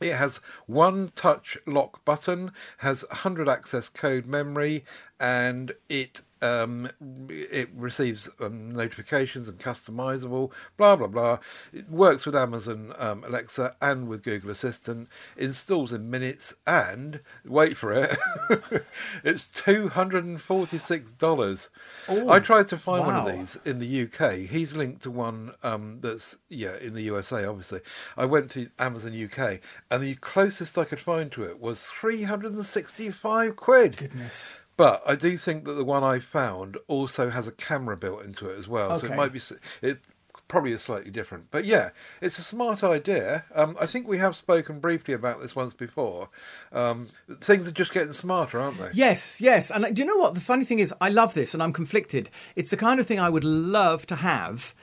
[0.00, 4.84] it has one touch lock button, has 100 access code memory,
[5.18, 6.90] and it um,
[7.28, 10.52] it receives um, notifications and customizable.
[10.76, 11.38] Blah blah blah.
[11.72, 15.08] It works with Amazon um, Alexa and with Google Assistant.
[15.36, 18.16] Installs in minutes, and wait for it,
[19.24, 21.68] it's two hundred and forty six dollars.
[22.08, 24.48] I tried to find one of these in the UK.
[24.50, 27.44] He's linked to one um, that's yeah in the USA.
[27.44, 27.80] Obviously,
[28.16, 32.24] I went to Amazon UK, and the closest I could find to it was three
[32.24, 33.96] hundred and sixty-five quid.
[33.96, 34.60] Goodness.
[34.76, 38.48] But I do think that the one I found also has a camera built into
[38.50, 39.40] it as well, so it might be
[39.80, 40.00] it
[40.48, 41.50] probably is slightly different.
[41.50, 43.44] But yeah, it's a smart idea.
[43.54, 46.28] Um, I think we have spoken briefly about this once before.
[46.72, 47.08] Um,
[47.40, 48.90] things are just getting smarter, aren't they?
[48.92, 49.70] Yes, yes.
[49.70, 50.34] And uh, do you know what?
[50.34, 52.30] The funny thing is, I love this and I'm conflicted.
[52.54, 54.74] It's the kind of thing I would love to have.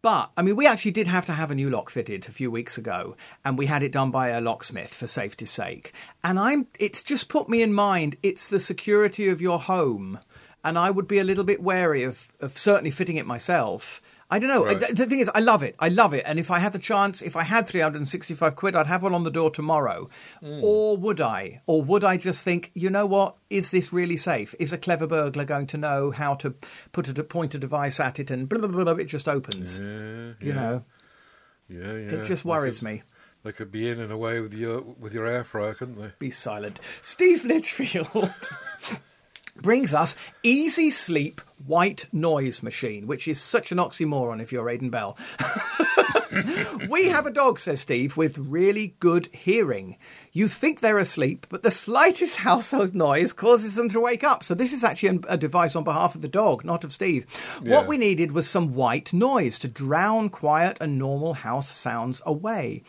[0.00, 2.50] But, I mean, we actually did have to have a new lock fitted a few
[2.50, 5.92] weeks ago, and we had it done by a locksmith for safety's sake.
[6.22, 10.20] And I'm, it's just put me in mind, it's the security of your home.
[10.62, 14.00] And I would be a little bit wary of, of certainly fitting it myself.
[14.30, 14.64] I don't know.
[14.66, 14.78] Right.
[14.78, 15.74] The, the thing is, I love it.
[15.78, 16.22] I love it.
[16.26, 19.24] And if I had the chance, if I had 365 quid, I'd have one on
[19.24, 20.10] the door tomorrow.
[20.40, 20.60] Hmm.
[20.62, 21.62] Or would I?
[21.66, 23.36] Or would I just think, you know what?
[23.48, 24.54] Is this really safe?
[24.58, 26.50] Is a clever burglar going to know how to
[26.92, 29.78] put a point a device at it and blah, blah, blah, blah, it just opens?
[29.78, 30.82] Yeah, You know,
[31.68, 32.12] yeah, yeah.
[32.20, 33.02] it just worries could- me.
[33.44, 36.10] They could be in and away with your with your air fryer, couldn't they?
[36.18, 36.80] Be silent.
[37.02, 38.10] Steve Litchfield
[39.68, 44.88] brings us Easy Sleep White Noise Machine, which is such an oxymoron if you're Aidan
[44.88, 45.14] Bell.
[46.88, 49.98] we have a dog, says Steve, with really good hearing.
[50.32, 54.42] You think they're asleep, but the slightest household noise causes them to wake up.
[54.42, 57.26] So this is actually a device on behalf of the dog, not of Steve.
[57.62, 57.74] Yeah.
[57.74, 62.84] What we needed was some white noise to drown quiet and normal house sounds away.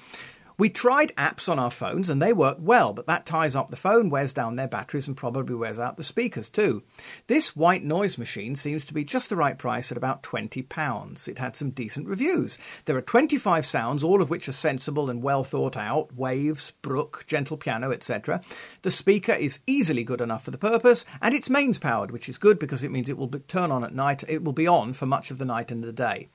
[0.59, 3.77] We tried apps on our phones and they work well, but that ties up the
[3.77, 6.83] phone, wears down their batteries, and probably wears out the speakers too.
[7.27, 11.27] This white noise machine seems to be just the right price at about £20.
[11.29, 12.59] It had some decent reviews.
[12.83, 17.23] There are 25 sounds, all of which are sensible and well thought out waves, brook,
[17.25, 18.41] gentle piano, etc.
[18.81, 22.37] The speaker is easily good enough for the purpose, and it's mains powered, which is
[22.37, 25.05] good because it means it will turn on at night, it will be on for
[25.05, 26.27] much of the night and the day.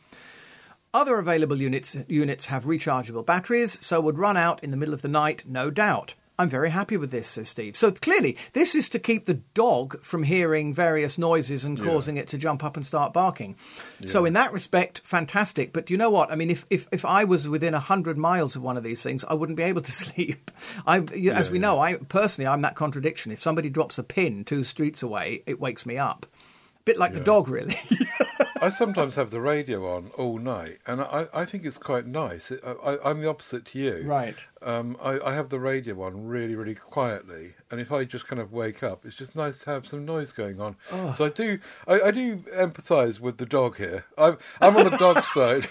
[0.95, 5.03] Other available units units have rechargeable batteries, so would run out in the middle of
[5.03, 6.15] the night, no doubt.
[6.39, 7.77] I'm very happy with this, says Steve.
[7.77, 12.27] So clearly, this is to keep the dog from hearing various noises and causing it
[12.29, 13.57] to jump up and start barking.
[14.05, 15.73] So in that respect, fantastic.
[15.73, 16.33] But you know what?
[16.33, 19.25] I mean, if if, if I was within hundred miles of one of these things,
[19.25, 20.51] I wouldn't be able to sleep.
[20.87, 21.01] I,
[21.33, 23.33] as we know, I personally, I'm that contradiction.
[23.33, 26.27] If somebody drops a pin two streets away, it wakes me up.
[26.27, 27.77] A bit like the dog, really.
[28.65, 32.51] I sometimes have the radio on all night, and I, I think it's quite nice.
[32.51, 34.03] I, I'm the opposite to you.
[34.07, 34.43] Right.
[34.63, 38.41] Um, I, I have the radio on really, really quietly, and if I just kind
[38.41, 40.77] of wake up, it's just nice to have some noise going on.
[40.91, 41.15] Oh.
[41.19, 44.07] So I do, I, I do empathise with the dog here.
[44.17, 45.69] I'm, I'm on the dog side.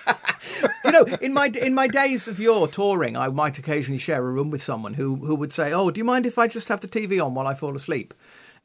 [0.61, 4.19] Do you know, in my in my days of yore touring, I might occasionally share
[4.19, 6.67] a room with someone who who would say, "Oh, do you mind if I just
[6.67, 8.13] have the TV on while I fall asleep?"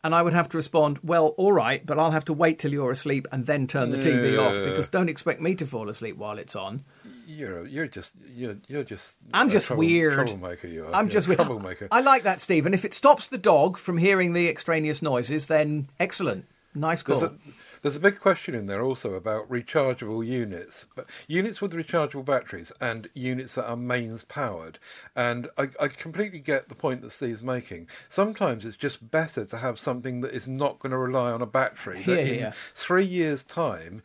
[0.04, 2.72] And I would have to respond, "Well, all right, but I'll have to wait till
[2.72, 6.16] you're asleep and then turn the TV off because don't expect me to fall asleep
[6.16, 6.84] while it's on."
[7.28, 9.18] you're you're just you're you're just.
[9.34, 10.14] I'm just trouble- weird.
[10.14, 10.94] Troublemaker, you are.
[10.94, 11.40] I'm You're just weird.
[11.40, 11.88] troublemaker.
[11.90, 12.64] I like that, Steve.
[12.64, 16.46] And if it stops the dog from hearing the extraneous noises, then excellent.
[16.74, 17.18] Nice call.
[17.20, 17.36] There's a,
[17.82, 22.72] there's a big question in there also about rechargeable units, but units with rechargeable batteries
[22.80, 24.78] and units that are mains powered.
[25.14, 27.88] And I, I completely get the point that Steve's making.
[28.08, 31.46] Sometimes it's just better to have something that is not going to rely on a
[31.46, 32.04] battery.
[32.08, 32.54] That in here.
[32.74, 34.02] three years' time,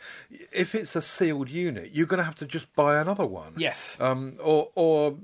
[0.51, 3.53] if it's a sealed unit, you're going to have to just buy another one.
[3.55, 3.95] Yes.
[3.99, 5.15] Um, or, or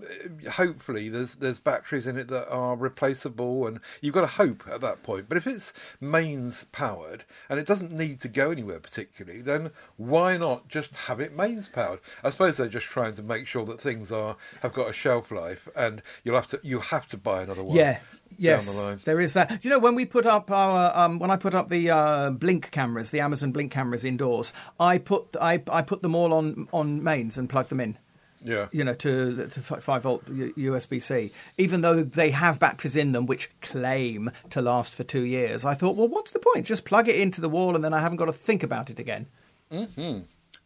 [0.46, 4.64] uh, hopefully there's there's batteries in it that are replaceable, and you've got to hope
[4.72, 5.28] at that point.
[5.28, 10.38] But if it's mains powered and it doesn't need to go anywhere particularly, then why
[10.38, 11.99] not just have it mains powered?
[12.23, 15.32] I suppose they're just trying to make sure that things are have got a shelf
[15.32, 17.75] life, and you'll have to you have to buy another one.
[17.75, 17.93] Yeah.
[17.93, 18.02] down
[18.38, 18.99] Yes, the line.
[19.04, 19.49] there is that.
[19.49, 22.30] Do you know when we put up our um, when I put up the uh,
[22.30, 26.67] Blink cameras, the Amazon Blink cameras indoors, I put I, I put them all on
[26.71, 27.97] on mains and plug them in.
[28.43, 28.67] Yeah.
[28.71, 31.32] You know, to to five volt USB C.
[31.58, 35.73] Even though they have batteries in them which claim to last for two years, I
[35.73, 36.65] thought, well, what's the point?
[36.65, 38.99] Just plug it into the wall, and then I haven't got to think about it
[38.99, 39.28] again.
[39.71, 40.19] Mm-hmm.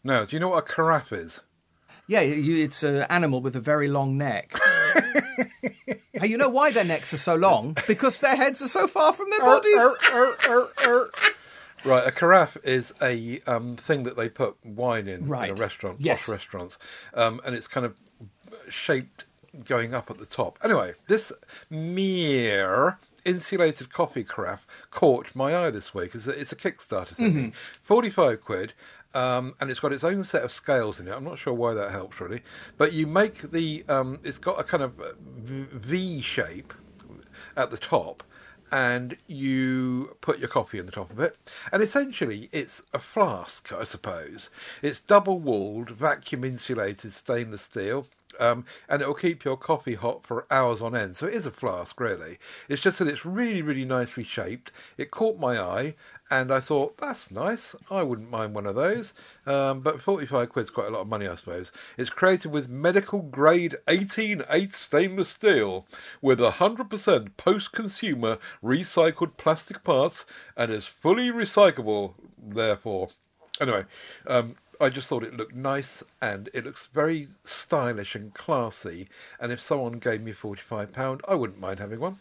[0.03, 1.41] Now, do you know what a carafe is?
[2.07, 4.53] Yeah, it's an animal with a very long neck.
[6.13, 7.77] hey, you know why their necks are so long?
[7.87, 9.79] Because their heads are so far from their er, bodies.
[10.13, 10.37] Er,
[10.85, 11.09] er,
[11.85, 15.97] Right, a carafe is a um, thing that they put wine in in a restaurant,
[15.99, 16.25] Yes.
[16.25, 16.77] posh restaurants,
[17.13, 17.97] um, and it's kind of
[18.69, 19.25] shaped
[19.65, 20.57] going up at the top.
[20.63, 21.31] Anyway, this
[21.69, 26.15] mere insulated coffee carafe caught my eye this week.
[26.15, 27.49] It's a, it's a Kickstarter thing, Mm-hmm.
[27.81, 28.73] forty-five quid.
[29.15, 31.11] Um, and it's got its own set of scales in it.
[31.13, 32.41] I'm not sure why that helps really,
[32.79, 33.83] but you make the.
[33.87, 36.73] Um, it's got a kind of V shape
[37.55, 38.23] at the top,
[38.73, 41.37] and you put your coffee in the top of it.
[41.71, 44.49] And essentially, it's a flask, I suppose.
[44.81, 48.07] It's double walled, vacuum insulated stainless steel.
[48.39, 51.15] Um, and it will keep your coffee hot for hours on end.
[51.15, 52.37] So it is a flask, really.
[52.67, 54.71] It's just that it's really, really nicely shaped.
[54.97, 55.95] It caught my eye,
[56.31, 57.75] and I thought, that's nice.
[57.91, 59.13] I wouldn't mind one of those.
[59.45, 61.71] Um, but 45 quid's quite a lot of money, I suppose.
[61.97, 65.85] It's created with medical grade 18 8 stainless steel
[66.21, 70.25] with 100% post consumer recycled plastic parts
[70.57, 73.09] and is fully recyclable, therefore.
[73.61, 73.85] Anyway,
[74.25, 79.07] um, I just thought it looked nice and it looks very stylish and classy.
[79.39, 82.19] And if someone gave me £45, I wouldn't mind having one.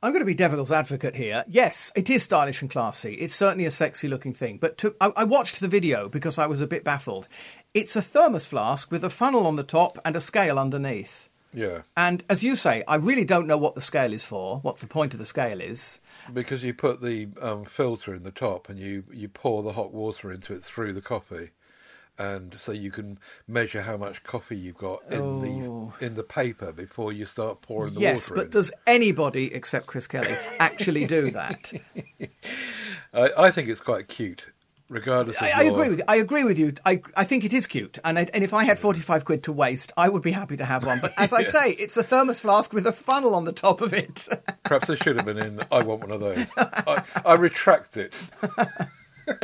[0.00, 1.44] I'm going to be devil's advocate here.
[1.48, 3.14] Yes, it is stylish and classy.
[3.14, 4.58] It's certainly a sexy looking thing.
[4.58, 7.26] But to, I, I watched the video because I was a bit baffled.
[7.74, 11.28] It's a thermos flask with a funnel on the top and a scale underneath.
[11.52, 11.82] Yeah.
[11.96, 14.86] And as you say, I really don't know what the scale is for, what the
[14.86, 15.98] point of the scale is.
[16.32, 19.92] Because you put the um, filter in the top and you, you pour the hot
[19.92, 21.50] water into it through the coffee.
[22.18, 25.92] And so you can measure how much coffee you've got in Oh.
[26.00, 28.50] the in the paper before you start pouring the yes, water Yes, but in.
[28.50, 31.72] does anybody except Chris Kelly actually do that?
[33.14, 34.46] I, I think it's quite cute,
[34.88, 35.36] regardless.
[35.36, 36.04] Of I, I your- agree with you.
[36.08, 36.72] I agree with you.
[36.84, 39.44] I, I think it is cute, and I, and if I had forty five quid
[39.44, 40.98] to waste, I would be happy to have one.
[41.00, 43.92] But as I say, it's a thermos flask with a funnel on the top of
[43.94, 44.26] it.
[44.64, 45.60] Perhaps they should have been in.
[45.70, 46.46] I want one of those.
[46.56, 48.12] I, I retract it.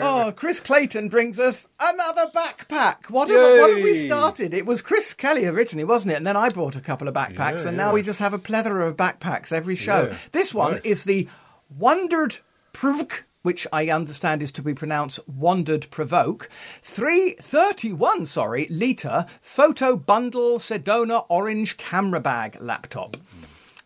[0.00, 3.10] oh, Chris Clayton brings us another backpack.
[3.10, 4.54] What have, what have we started?
[4.54, 6.16] It was Chris Kelly originally, wasn't it?
[6.16, 8.38] And then I brought a couple of backpacks, Yeah, and now we just have a
[8.38, 10.08] plethora of backpacks every show.
[10.10, 10.82] Yeah, This one nice.
[10.82, 11.28] is the
[11.76, 12.38] Wondered
[12.72, 13.22] Pruvk.
[13.42, 16.50] Which I understand is to be pronounced Wandered Provoke.
[16.82, 23.16] 331, sorry, litre photo bundle Sedona orange camera bag laptop.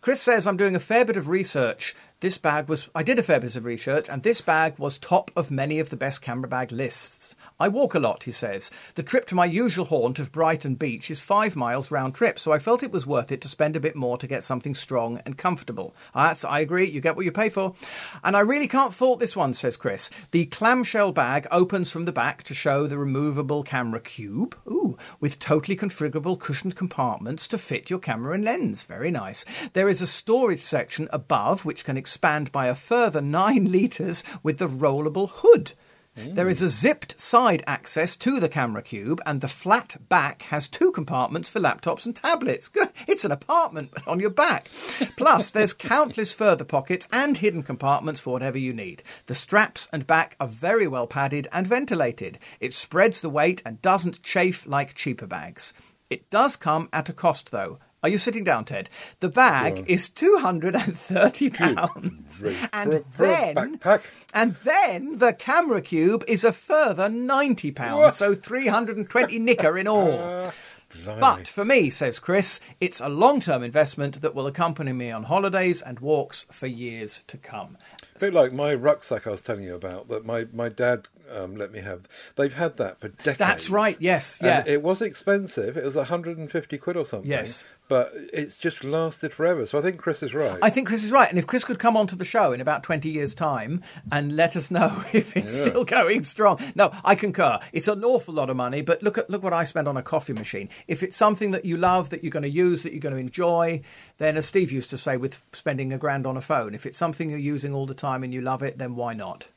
[0.00, 1.94] Chris says, I'm doing a fair bit of research.
[2.24, 5.30] This bag was, I did a fair bit of research, and this bag was top
[5.36, 7.36] of many of the best camera bag lists.
[7.60, 8.72] I walk a lot, he says.
[8.96, 12.50] The trip to my usual haunt of Brighton Beach is five miles round trip, so
[12.50, 15.20] I felt it was worth it to spend a bit more to get something strong
[15.24, 15.94] and comfortable.
[16.16, 17.76] Ah, That's, I agree, you get what you pay for.
[18.24, 20.10] And I really can't fault this one, says Chris.
[20.32, 25.38] The clamshell bag opens from the back to show the removable camera cube, ooh, with
[25.38, 28.82] totally configurable cushioned compartments to fit your camera and lens.
[28.82, 29.44] Very nice.
[29.74, 34.58] There is a storage section above which can expand by a further 9 litres with
[34.58, 35.72] the rollable hood.
[36.16, 40.68] There is a zipped side access to the camera cube, and the flat back has
[40.68, 42.68] two compartments for laptops and tablets.
[42.68, 42.90] Good.
[43.08, 44.68] It's an apartment on your back.
[45.16, 49.02] Plus, there's countless further pockets and hidden compartments for whatever you need.
[49.26, 52.38] The straps and back are very well padded and ventilated.
[52.60, 55.74] It spreads the weight and doesn't chafe like cheaper bags.
[56.10, 57.80] It does come at a cost, though.
[58.04, 58.90] Are you sitting down, Ted?
[59.20, 59.84] The bag on.
[59.86, 64.02] is two hundred and thirty pounds, and For a- for a then backpack?
[64.34, 69.38] and then the camera cube is a further ninety pounds, so three hundred and twenty
[69.38, 70.52] nicker in all.
[70.96, 71.20] Ah, blimey.
[71.20, 75.24] But for me, says Chris, it's a long term investment that will accompany me on
[75.24, 77.76] holidays and walks for years to come.
[78.14, 81.56] A bit like my rucksack I was telling you about that my, my dad um,
[81.56, 82.08] let me have.
[82.36, 83.38] They've had that for decades.
[83.38, 84.72] That's right, yes, And yeah.
[84.72, 85.76] it was expensive.
[85.76, 87.30] It was 150 quid or something.
[87.30, 87.64] Yes.
[87.86, 89.66] But it's just lasted forever.
[89.66, 90.58] So I think Chris is right.
[90.62, 91.28] I think Chris is right.
[91.28, 94.56] And if Chris could come onto the show in about 20 years' time and let
[94.56, 95.66] us know if it's Yeah.
[95.66, 96.58] still going strong.
[96.74, 97.58] No, I concur.
[97.74, 100.02] It's an awful lot of money, but look at look what I spend on a
[100.02, 100.70] coffee machine.
[100.88, 103.20] If it's something that you love, that you're going to use, that you're going to
[103.20, 103.82] enjoy,
[104.16, 106.96] then as Steve used to say with spending a grand on a phone, if it's
[106.96, 109.48] something you're using all the time and you love it, then why not?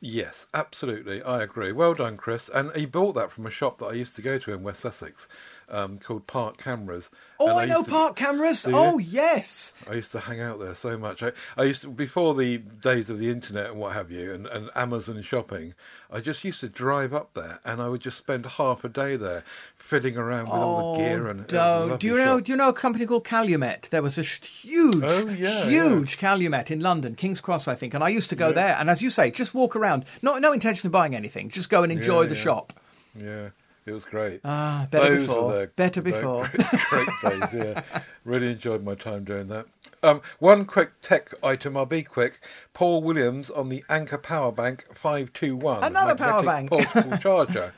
[0.00, 1.22] Yes, absolutely.
[1.24, 1.72] I agree.
[1.72, 2.48] Well done, Chris.
[2.48, 4.80] And he bought that from a shop that I used to go to in West
[4.80, 5.26] Sussex
[5.68, 7.10] um, called Park Cameras.
[7.40, 8.64] Oh, And I know to- park cameras.
[8.72, 9.74] Oh, yes.
[9.90, 11.22] I used to hang out there so much.
[11.22, 14.46] I, I used to, before the days of the internet and what have you, and,
[14.46, 15.74] and Amazon shopping.
[16.10, 19.16] I just used to drive up there, and I would just spend half a day
[19.16, 19.42] there,
[19.88, 21.28] fiddling around with all the oh, gear.
[21.28, 22.40] And it Oh, do you know?
[22.40, 23.88] Do you know a company called Calumet?
[23.90, 27.94] There was a huge, Oh, yeah, huge Calumet in London, King's Cross, I think.
[27.94, 30.04] And I used to go there, and as you say, just walk around.
[30.20, 31.48] No, no intention of buying anything.
[31.48, 32.42] Just go and enjoy Yeah, the yeah.
[32.42, 32.72] shop.
[33.16, 33.48] Yeah,
[33.88, 34.40] it was great.
[34.44, 35.52] Ah, better Those before.
[35.52, 36.48] The, Better before.
[36.48, 37.08] Great, great
[37.40, 37.54] days.
[37.54, 37.82] Yeah,
[38.24, 39.66] really enjoyed my time doing that.
[40.02, 41.76] Um, one quick tech item.
[41.76, 42.40] I'll be quick.
[42.72, 45.82] Paul Williams on the Anker Power Bank five two one.
[45.82, 46.70] Another power bank.
[46.70, 47.72] portable charger.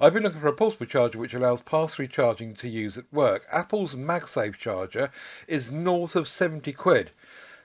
[0.00, 3.44] I've been looking for a portable charger which allows pass-through charging to use at work.
[3.52, 5.10] Apple's MagSafe charger
[5.46, 7.10] is north of seventy quid.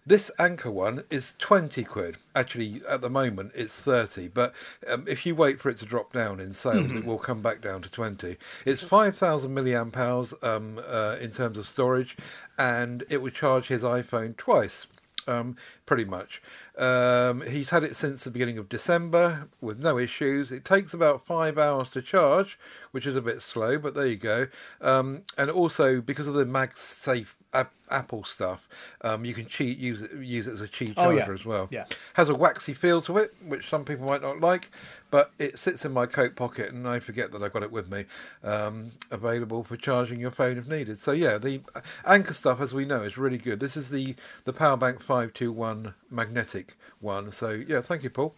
[0.07, 2.17] This Anker one is 20 quid.
[2.35, 4.27] Actually, at the moment, it's 30.
[4.27, 4.53] But
[4.87, 7.59] um, if you wait for it to drop down in sales, it will come back
[7.59, 8.37] down to 20.
[8.65, 12.15] It's 5,000 milliamp hours um, uh, in terms of storage,
[12.55, 14.85] and it will charge his iPhone twice.
[15.27, 16.41] Um, pretty much.
[16.77, 20.51] Um, he's had it since the beginning of December with no issues.
[20.51, 22.59] It takes about five hours to charge,
[22.91, 24.47] which is a bit slow, but there you go.
[24.81, 28.67] Um, and also because of the MagSafe ap- Apple stuff,
[29.01, 31.39] um, you can cheat use it, use it as a cheap Oh, charger yeah.
[31.39, 31.67] as well.
[31.71, 31.85] Yeah.
[32.15, 34.69] Has a waxy feel to it, which some people might not like,
[35.11, 37.89] but it sits in my coat pocket and I forget that I've got it with
[37.89, 38.03] me,
[38.43, 40.97] um, available for charging your phone if needed.
[40.99, 41.61] So yeah, the
[42.05, 43.61] Anker stuff, as we know, is really good.
[43.61, 45.74] This is the the Powerbank five two one
[46.09, 47.31] magnetic one.
[47.31, 48.35] So yeah, thank you, Paul.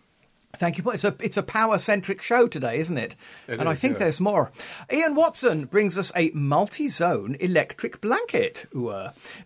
[0.57, 0.83] Thank you.
[0.91, 3.15] It's a it's a power centric show today, isn't it?
[3.47, 3.99] It and I think yeah.
[3.99, 4.51] there's more.
[4.91, 8.93] Ian Watson brings us a multi zone electric blanket, ooh,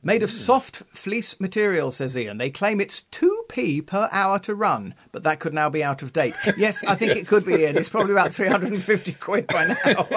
[0.04, 0.36] made of Hmm.
[0.36, 1.91] soft fleece material.
[1.91, 2.38] Says Ian.
[2.38, 6.02] They claim it's two p per hour to run, but that could now be out
[6.02, 6.36] of date.
[6.58, 7.56] Yes, I think it could be.
[7.56, 7.78] Ian.
[7.78, 10.08] It's probably about three hundred and fifty quid by now.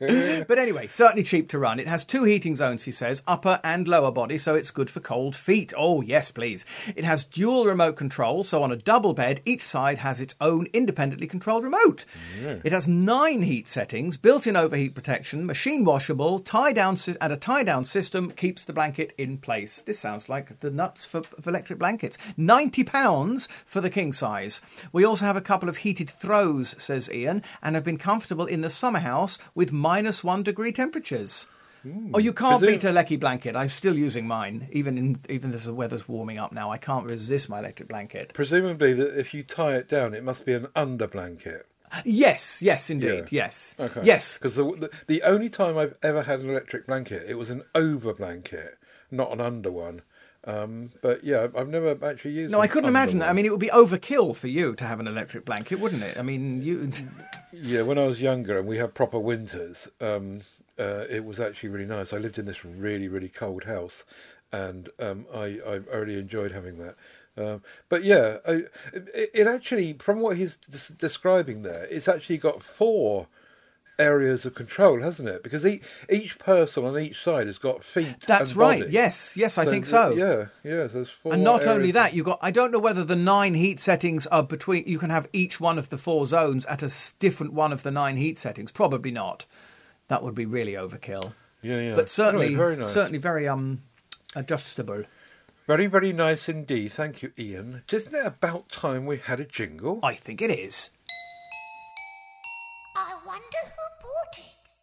[0.46, 1.80] but anyway, certainly cheap to run.
[1.80, 5.00] It has two heating zones, he says, upper and lower body, so it's good for
[5.00, 5.72] cold feet.
[5.76, 6.64] Oh, yes, please.
[6.94, 10.66] It has dual remote control, so on a double bed, each side has its own
[10.72, 12.04] independently controlled remote.
[12.64, 17.62] It has nine heat settings, built-in overheat protection, machine washable, tie down, and a tie
[17.62, 19.82] down system keeps the blanket in place.
[19.82, 22.18] This sounds like the nuts for, for electric blankets.
[22.36, 24.60] Ninety pounds for the king size.
[24.92, 28.62] We also have a couple of heated throws, says Ian, and have been comfortable in
[28.62, 31.46] the summer house with minus one degree temperatures.
[32.14, 33.56] Oh, you can't Presume- beat a Lecky blanket.
[33.56, 36.70] I'm still using mine, even in even as the weather's warming up now.
[36.70, 38.32] I can't resist my electric blanket.
[38.34, 41.66] Presumably, that if you tie it down, it must be an under blanket.
[42.04, 43.44] Yes, yes, indeed, Yeah.
[43.44, 44.02] yes, Okay.
[44.04, 44.36] yes.
[44.38, 47.62] Because the, the the only time I've ever had an electric blanket, it was an
[47.74, 48.76] over blanket,
[49.10, 50.02] not an under one.
[50.44, 52.52] Um, but yeah, I've- I've never actually used.
[52.52, 53.28] No, I couldn't imagine that.
[53.28, 56.16] I mean, it would be overkill for you to have an electric blanket, wouldn't it?
[56.18, 56.90] I mean, you.
[57.52, 60.42] Yeah, when I was younger and we had proper winters, um,
[60.78, 62.12] uh, it was actually really nice.
[62.12, 64.04] I lived in this really, really cold house,
[64.52, 66.96] and um, I, I really enjoyed having that.
[67.36, 68.52] Um, but yeah, I,
[68.92, 73.28] it, it actually, from what he's des- describing there, it's actually got four
[73.98, 75.42] areas of control, hasn't it?
[75.42, 78.20] Because each, each person on each side has got feet.
[78.26, 78.80] That's right.
[78.80, 78.92] body.
[78.92, 80.14] Yes, yes, I think so.
[80.14, 80.86] Yeah, yeah.
[80.86, 81.32] So there's four.
[81.32, 82.38] And not only that, you got.
[82.40, 84.84] I don't know whether the nine heat settings are between.
[84.86, 87.90] You can have each one of the four zones at a different one of the
[87.90, 88.72] nine heat settings.
[88.72, 89.46] Probably not.
[90.08, 91.32] That would be really overkill.
[91.62, 91.94] yeah, yeah.
[91.94, 92.92] But certainly, Anyway, very nice.
[92.92, 93.82] certainly very um
[94.34, 95.04] adjustable.
[95.66, 96.92] Very, very nice indeed.
[96.92, 97.82] Thank you, Ian.
[97.92, 100.00] Isn't it about time we had a jingle?
[100.02, 100.90] I think it is.
[102.96, 104.74] I wonder who bought it.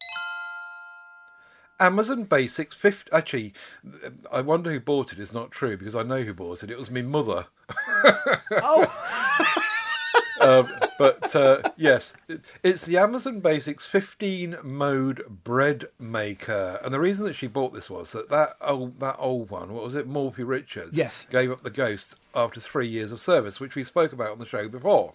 [1.79, 3.11] Amazon Basics 50.
[3.11, 3.53] Actually,
[4.31, 5.17] I wonder who bought it.
[5.19, 6.69] It's not true because I know who bought it.
[6.69, 7.47] It was my mother.
[8.51, 8.85] Oh,
[10.41, 12.13] Um, but uh, yes,
[12.63, 17.89] it's the Amazon Basics 15 mode bread maker, and the reason that she bought this
[17.89, 21.25] was that that old that old one, what was it, Morphy Richards, Yes.
[21.31, 24.45] gave up the ghost after three years of service, which we spoke about on the
[24.45, 25.13] show before.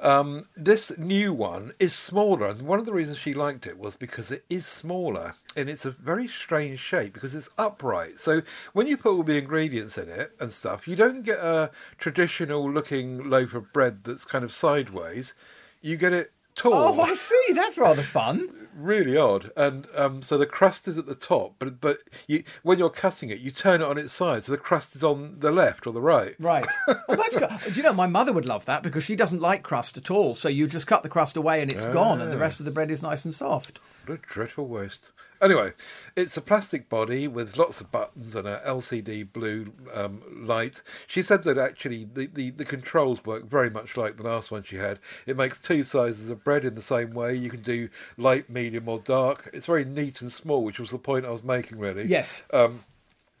[0.00, 3.94] Um, this new one is smaller, and one of the reasons she liked it was
[3.96, 8.18] because it is smaller and it's a very strange shape because it's upright.
[8.18, 8.42] So
[8.72, 12.70] when you put all the ingredients in it and stuff, you don't get a traditional
[12.70, 15.34] looking loaf of bread that's kind of sideways.
[15.80, 17.52] You get it oh, tall Oh, I see.
[17.54, 18.48] That's rather fun.
[18.74, 19.50] really odd.
[19.56, 23.30] And um, so the crust is at the top, but but you, when you're cutting
[23.30, 25.92] it, you turn it on its side, so the crust is on the left or
[25.92, 26.34] the right.
[26.38, 26.66] Right.
[27.08, 27.50] Oh, that's good.
[27.66, 30.34] Do you know, my mother would love that because she doesn't like crust at all.
[30.34, 32.72] So you just cut the crust away and it's gone, and the rest of the
[32.72, 33.80] bread is nice and soft.
[34.06, 35.10] What a dreadful waste.
[35.42, 35.72] Anyway,
[36.14, 40.84] it's a plastic body with lots of buttons and a LCD blue um, light.
[41.08, 44.62] She said that actually the, the, the controls work very much like the last one
[44.62, 45.00] she had.
[45.26, 47.34] It makes two sizes of bread in the same way.
[47.34, 49.50] You can do light, medium, or dark.
[49.52, 52.04] It's very neat and small, which was the point I was making, really.
[52.04, 52.44] Yes.
[52.52, 52.84] Um,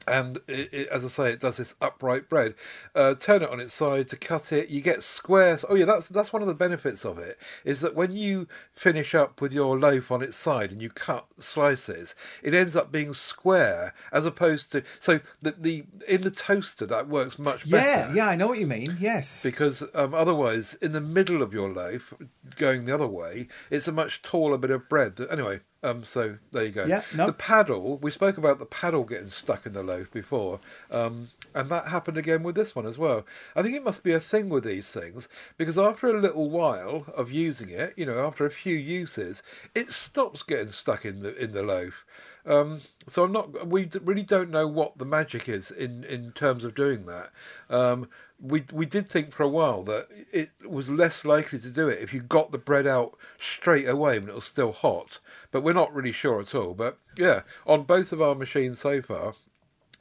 [0.06, 2.54] and it, it, as I say, it does this upright bread.
[2.94, 4.68] Uh, turn it on its side to cut it.
[4.68, 5.64] You get squares.
[5.68, 7.38] Oh yeah, that's that's one of the benefits of it.
[7.64, 11.26] Is that when you finish up with your loaf on its side and you cut
[11.38, 16.86] slices, it ends up being square as opposed to so the the in the toaster
[16.86, 18.12] that works much better.
[18.12, 18.96] Yeah, yeah, I know what you mean.
[19.00, 19.42] Yes.
[19.42, 22.14] Because um, otherwise, in the middle of your loaf,
[22.56, 25.16] going the other way, it's a much taller bit of bread.
[25.16, 26.86] That, anyway, um, so there you go.
[26.86, 27.26] Yeah, no.
[27.26, 30.60] The paddle, we spoke about the paddle getting stuck in the loaf before,
[30.90, 33.26] um, and that happened again with this one as well.
[33.56, 35.28] I think it must be a thing with these things,
[35.58, 39.42] because after a little while of using it, you know, after a few uses,
[39.74, 42.04] it stops getting stuck in the in the loaf.
[42.44, 43.68] Um, so I'm not.
[43.68, 47.30] We really don't know what the magic is in, in terms of doing that.
[47.70, 48.08] Um,
[48.40, 52.00] we we did think for a while that it was less likely to do it
[52.00, 55.20] if you got the bread out straight away when it was still hot.
[55.52, 56.74] But we're not really sure at all.
[56.74, 59.34] But yeah, on both of our machines so far,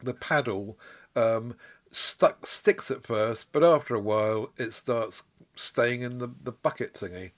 [0.02, 0.80] the paddle
[1.16, 1.56] um,
[1.92, 5.24] stuck sticks at first, but after a while it starts
[5.56, 7.32] staying in the, the bucket thingy.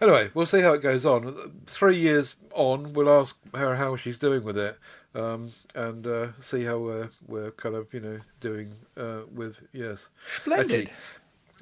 [0.00, 1.62] Anyway, we'll see how it goes on.
[1.66, 4.78] Three years on, we'll ask her how she's doing with it,
[5.14, 10.08] um, and uh, see how we're, we're kind of you know doing uh, with yes.
[10.42, 10.88] Splendid.
[10.88, 10.92] Actually,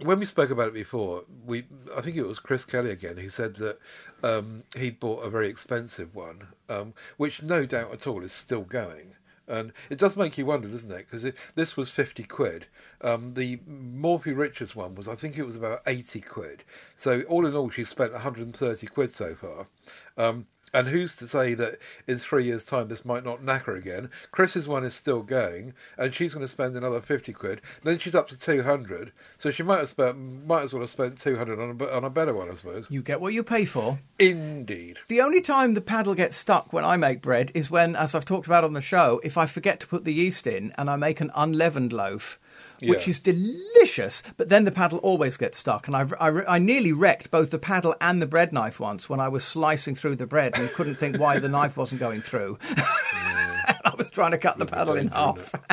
[0.03, 1.64] when we spoke about it before, we
[1.97, 3.78] I think it was Chris Kelly again who said that
[4.22, 8.62] um, he bought a very expensive one, um, which no doubt at all is still
[8.62, 9.14] going.
[9.47, 11.07] And it does make you wonder, doesn't it?
[11.11, 12.66] Because this was 50 quid.
[13.01, 16.64] Um, the Morphy Richards one was, I think it was about 80 quid.
[16.97, 19.66] So, all in all, she's spent 130 quid so far.
[20.16, 23.77] Um, and who's to say that in three years' time this might not knack her
[23.77, 24.11] again?
[24.33, 27.61] Chris's one is still going, and she's going to spend another 50 quid.
[27.83, 29.12] Then she's up to 200.
[29.39, 32.11] So she might have spent, might as well have spent 200 on a, on a
[32.11, 32.87] better one, I suppose.
[32.89, 34.01] You get what you pay for.
[34.18, 34.99] Indeed.
[35.09, 38.25] The only time the paddle gets stuck when I make bread is when, as I've
[38.25, 40.97] talked about on the show, if I forget to put the yeast in and I
[40.97, 42.39] make an unleavened loaf,
[42.81, 43.11] which Yeah.
[43.11, 45.87] is delicious, but then the paddle always gets stuck.
[45.87, 49.21] And I, I, I nearly wrecked both the paddle and the bread knife once when
[49.21, 52.59] I was slicing through the bread and couldn't think why the knife wasn't going through.
[52.77, 55.53] I was trying to cut the paddle in half.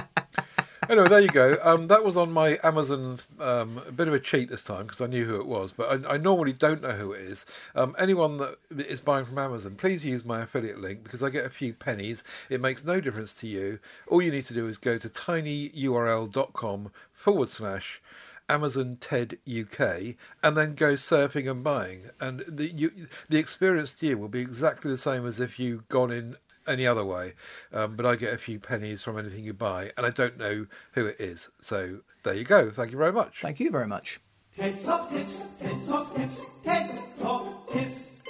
[0.92, 1.58] Anyway, there you go.
[1.64, 3.18] Um, that was on my Amazon.
[3.39, 6.06] Um, a bit of a cheat this time because I knew who it was, but
[6.06, 7.46] I, I normally don't know who it is.
[7.76, 11.46] Um, anyone that is buying from Amazon, please use my affiliate link because I get
[11.46, 12.26] a few pennies.
[12.50, 13.80] It makes no difference to you.
[14.08, 18.02] All you need to do is go to tinyurl.com forward slash
[18.50, 22.10] Amazon TED UK and then go surfing and buying.
[22.20, 22.92] And the you,
[23.30, 26.36] the experience to you will be exactly the same as if you've gone in
[26.68, 27.34] any other way.
[27.74, 30.68] Um, but I get a few pennies from anything you buy, and I don't know
[30.93, 31.49] who it is.
[31.62, 32.70] So there you go.
[32.70, 33.41] Thank you very much.
[33.41, 34.20] Thank you very much.
[34.57, 38.22] Ted's Top Tips, Ted's Top Tips, Ted's Top Tips.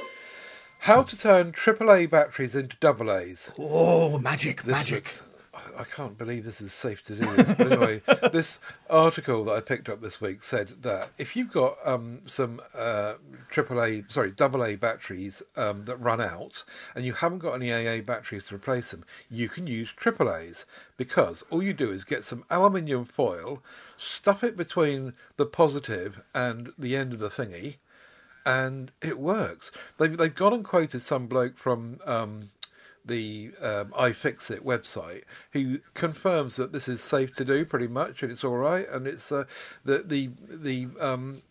[0.79, 3.51] How to turn AAA batteries into AA's.
[3.59, 4.95] Oh, magic, This magic.
[5.05, 5.23] looks-
[5.54, 7.58] I can't believe this is safe to do this.
[7.58, 11.76] But anyway, this article that I picked up this week said that if you've got
[11.84, 13.16] um, some uh,
[13.52, 16.64] AAA, sorry, AA batteries um, that run out,
[16.95, 21.43] and you haven't got any AA batteries to replace them, you can use AAA's because
[21.49, 23.62] all you do is get some aluminium foil,
[23.97, 27.76] stuff it between the positive and the end of the thingy,
[28.45, 29.72] and it works.
[29.97, 32.49] They've they've gone and quoted some bloke from um,
[33.06, 35.24] the um, iFixit website,
[35.54, 39.08] who confirms that this is safe to do pretty much, and it's all right, and
[39.08, 39.45] it's uh,
[39.86, 41.41] the the the um,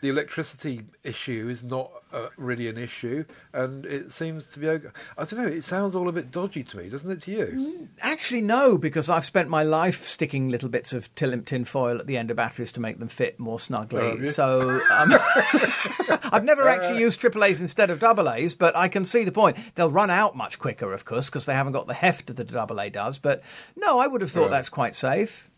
[0.00, 4.68] the electricity issue is not uh, really an issue, and it seems to be.
[4.68, 4.88] okay.
[5.16, 5.48] I don't know.
[5.48, 7.22] It sounds all a bit dodgy to me, doesn't it?
[7.22, 7.88] To you?
[8.00, 12.06] Actually, no, because I've spent my life sticking little bits of tin, tin foil at
[12.06, 14.00] the end of batteries to make them fit more snugly.
[14.00, 15.12] Oh, so um,
[16.32, 19.32] I've never actually used triple A's instead of double A's, but I can see the
[19.32, 19.56] point.
[19.74, 22.44] They'll run out much quicker, of course, because they haven't got the heft that the
[22.44, 23.18] double A does.
[23.18, 23.42] But
[23.76, 24.50] no, I would have thought Right.
[24.50, 25.50] that's quite safe.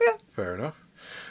[0.00, 0.12] Yeah.
[0.32, 0.76] Fair enough.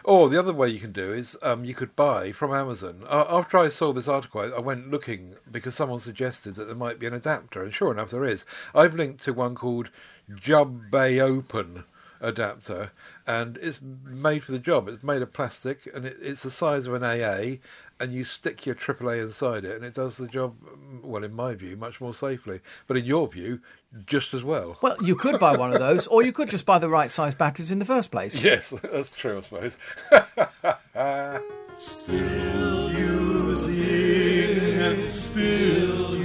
[0.05, 3.01] Or the other way you can do is um, you could buy from Amazon.
[3.07, 6.75] Uh, after I saw this article, I, I went looking because someone suggested that there
[6.75, 8.45] might be an adapter, and sure enough, there is.
[8.75, 9.89] I've linked to one called
[10.31, 11.85] Jubbe Open
[12.21, 12.91] adapter,
[13.25, 14.87] and it's made for the job.
[14.87, 17.57] It's made of plastic, and it, it's the size of an AA,
[17.99, 20.55] and you stick your AAA inside it, and it does the job.
[20.61, 23.61] mm, Well, in my view, much more safely, but in your view,
[24.05, 24.77] just as well.
[24.81, 27.33] Well, you could buy one of those, or you could just buy the right size
[27.35, 28.43] batteries in the first place.
[28.43, 29.77] Yes, that's true, I suppose.
[31.77, 36.24] Still using and still using.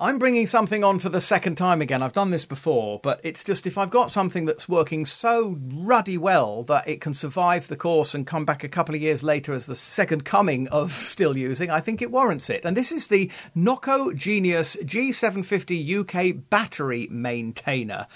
[0.00, 2.04] I'm bringing something on for the second time again.
[2.04, 6.16] I've done this before, but it's just if I've got something that's working so ruddy
[6.16, 9.52] well that it can survive the course and come back a couple of years later
[9.52, 12.64] as the second coming of still using, I think it warrants it.
[12.64, 13.26] And this is the
[13.56, 18.06] Noco Genius G750 UK battery maintainer.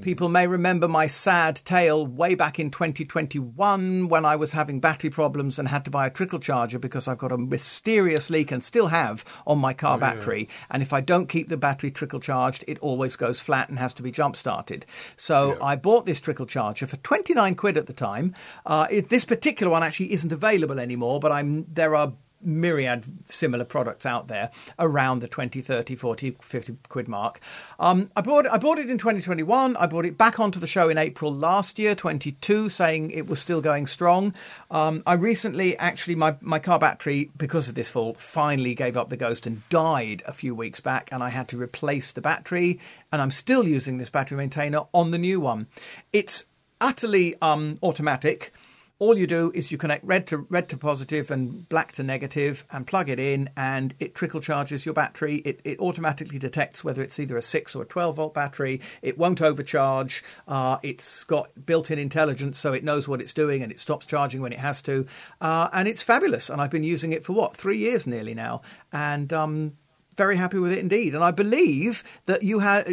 [0.00, 5.10] People may remember my sad tale way back in 2021 when I was having battery
[5.10, 8.62] problems and had to buy a trickle charger because I've got a mysterious leak and
[8.62, 10.48] still have on my car battery.
[10.70, 13.92] And if I don't keep the battery trickle charged, it always goes flat and has
[13.94, 14.86] to be jump started.
[15.16, 18.34] So I bought this trickle charger for 29 quid at the time.
[18.64, 22.14] Uh, it, this particular one actually isn't available anymore, but I'm there are
[22.44, 27.40] myriad similar products out there around the 20 30 40 50 quid mark.
[27.78, 30.88] Um, i bought i bought it in 2021 i bought it back onto the show
[30.88, 34.34] in april last year 22 saying it was still going strong.
[34.70, 39.08] Um, i recently actually my, my car battery because of this fault finally gave up
[39.08, 42.80] the ghost and died a few weeks back and i had to replace the battery
[43.12, 45.66] and i'm still using this battery maintainer on the new one.
[46.12, 46.46] It's
[46.80, 48.52] utterly um, automatic
[49.00, 52.64] all you do is you connect red to red to positive and black to negative
[52.70, 55.36] and plug it in and it trickle charges your battery.
[55.36, 58.80] It, it automatically detects whether it's either a 6 or a 12 volt battery.
[59.02, 60.22] It won't overcharge.
[60.46, 64.40] Uh, it's got built-in intelligence so it knows what it's doing and it stops charging
[64.40, 65.06] when it has to.
[65.40, 68.62] Uh, and it's fabulous and i've been using it for what three years nearly now.
[68.92, 69.76] And um,
[70.16, 71.14] very happy with it indeed.
[71.14, 72.86] And I believe that you had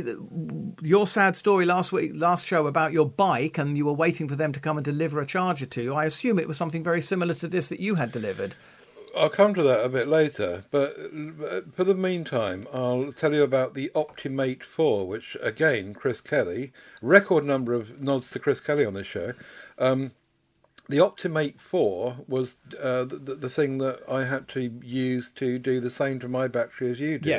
[0.81, 4.35] your sad story last week, last show about your bike, and you were waiting for
[4.35, 5.93] them to come and deliver a charger to you.
[5.93, 8.55] I assume it was something very similar to this that you had delivered.
[9.15, 10.95] I'll come to that a bit later, but
[11.73, 17.43] for the meantime, I'll tell you about the Optimate 4, which, again, Chris Kelly, record
[17.43, 19.33] number of nods to Chris Kelly on this show.
[19.77, 20.11] Um,
[20.91, 25.79] the Optimate 4 was uh, the, the thing that I had to use to do
[25.79, 27.29] the same to my battery as you do.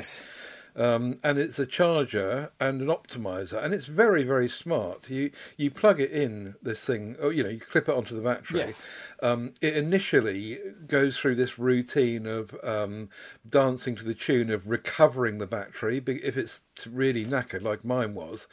[0.75, 5.11] Um, and it's a charger and an optimizer, and it's very, very smart.
[5.11, 8.23] You you plug it in this thing, or you know, you clip it onto the
[8.23, 8.61] battery.
[8.61, 8.89] Yes.
[9.23, 13.11] Um, it initially goes through this routine of um,
[13.49, 18.47] dancing to the tune of recovering the battery if it's really knackered, like mine was.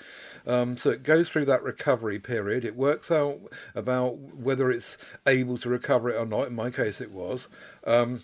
[0.46, 2.66] Um, so it goes through that recovery period.
[2.66, 3.40] It works out
[3.74, 6.48] about whether it's able to recover it or not.
[6.48, 7.48] In my case, it was.
[7.86, 8.24] Um,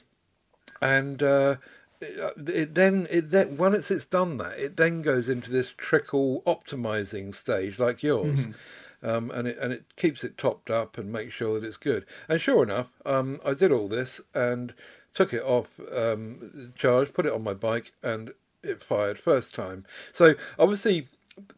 [0.82, 1.56] and uh,
[2.02, 6.42] it, it then it then once it's done that, it then goes into this trickle
[6.46, 8.48] optimizing stage like yours.
[9.04, 12.06] Um, and it and it keeps it topped up and makes sure that it's good.
[12.28, 14.74] And sure enough, um, I did all this and
[15.14, 18.34] took it off um, charge, put it on my bike, and
[18.64, 19.86] it fired first time.
[20.12, 21.08] So obviously,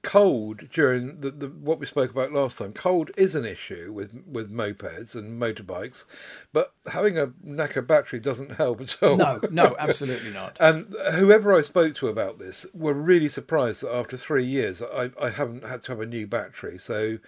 [0.02, 2.74] cold during the, the what we spoke about last time.
[2.74, 6.06] Cold is an issue with with mopeds and motorbikes,
[6.52, 9.18] but having a knacker battery doesn't help at all.
[9.18, 10.58] No, no, absolutely not.
[10.60, 15.12] And whoever I spoke to about this were really surprised that after three years I,
[15.22, 16.78] I haven't had to have a new battery.
[16.80, 17.20] So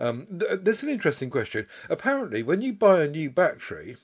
[0.00, 1.66] um, th- this is an interesting question.
[1.90, 3.96] Apparently, when you buy a new battery,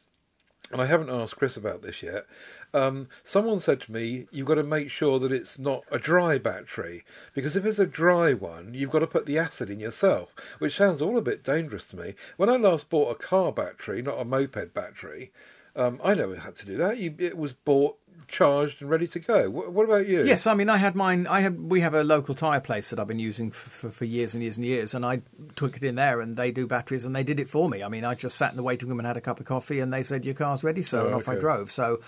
[0.70, 2.26] and I haven't asked Chris about this yet.
[2.74, 6.38] Um, someone said to me, "You've got to make sure that it's not a dry
[6.38, 10.34] battery because if it's a dry one, you've got to put the acid in yourself."
[10.58, 12.14] Which sounds all a bit dangerous to me.
[12.36, 15.30] When I last bought a car battery, not a moped battery,
[15.76, 16.98] um, I never had to do that.
[16.98, 17.96] You, it was bought,
[18.28, 19.50] charged, and ready to go.
[19.50, 20.24] What, what about you?
[20.24, 21.26] Yes, I mean, I had mine.
[21.26, 21.56] I have.
[21.56, 24.56] We have a local tyre place that I've been using for, for years and years
[24.56, 25.22] and years, and I
[25.56, 27.82] took it in there, and they do batteries, and they did it for me.
[27.82, 29.80] I mean, I just sat in the waiting room and had a cup of coffee,
[29.80, 31.70] and they said, "Your car's ready, sir," Oh, and off I drove.
[31.70, 32.00] So.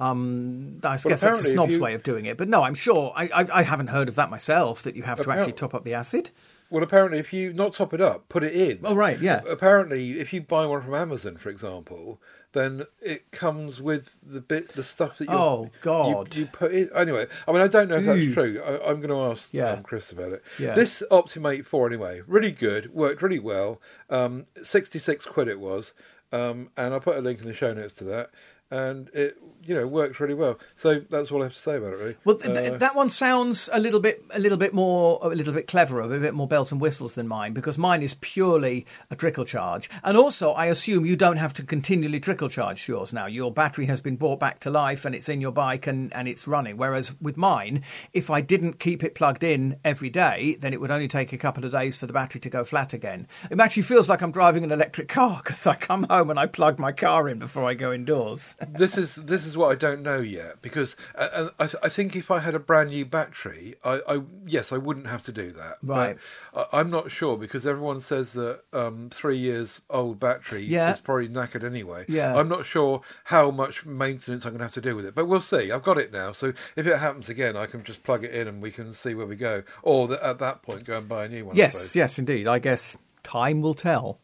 [0.00, 3.12] Um, I guess that's a snob's you- way of doing it, but no, I'm sure
[3.14, 4.82] I, I, I haven't heard of that myself.
[4.82, 6.30] That you have to actually top up the acid.
[6.70, 8.80] Well, apparently, if you not top it up, put it in.
[8.84, 9.40] Oh right, yeah.
[9.48, 12.20] Apparently, if you buy one from Amazon, for example,
[12.52, 16.34] then it comes with the bit, the stuff that you Oh, God.
[16.34, 16.88] you, you put in.
[16.94, 18.62] Anyway, I mean, I don't know if that's true.
[18.64, 19.70] I, I'm going to ask Yeah.
[19.72, 20.42] um, Chris about it.
[20.58, 20.74] Yeah.
[20.74, 23.80] This Optimate Four, anyway, really good, worked really well.
[24.08, 25.92] Um, Sixty-six quid it was,
[26.32, 28.30] um, and I put a link in the show notes to that,
[28.70, 29.36] and it
[29.66, 30.58] you know worked really well.
[30.76, 31.98] So that's all I have to say about it.
[31.98, 32.16] Really.
[32.24, 35.28] Well, th- th- Uh, that one sounds a little bit, a little bit more, a
[35.28, 38.86] little bit cleverer, a bit more bells and whistles than mine, because mine is purely
[39.10, 43.12] a trickle charge, and also I assume you don't have to continually trickle charge yours
[43.12, 43.26] now.
[43.26, 46.28] Your battery has been brought back to life, and it's in your bike, and and
[46.28, 46.76] it's running.
[46.76, 47.82] Whereas with mine,
[48.12, 51.38] if I didn't keep it plugged in every day, then it would only take a
[51.38, 53.26] couple of days for the battery to go flat again.
[53.50, 56.46] It actually feels like I'm driving an electric car because I come home and I
[56.46, 58.56] plug my car in before I go indoors.
[58.68, 61.88] this is this is what I don't know yet because uh, uh, I, th- I
[61.88, 65.32] think if I had a brand new battery, I, I yes I wouldn't have to
[65.32, 65.76] do that.
[65.82, 66.16] Right.
[66.54, 70.92] But I, I'm not sure because everyone says that um, three years old battery Yeah.
[70.92, 72.04] is probably knackered anyway.
[72.08, 72.34] Yeah.
[72.36, 75.26] I'm not sure how much maintenance I'm going to have to do with it, but
[75.26, 75.70] we'll see.
[75.72, 78.48] I've got it now, so if it happens again, I can just plug it in
[78.48, 79.62] and we can see where we go.
[79.82, 81.56] Or that at that point, go and buy a new one.
[81.56, 82.46] Yes, yes, indeed.
[82.46, 84.18] I guess time will tell.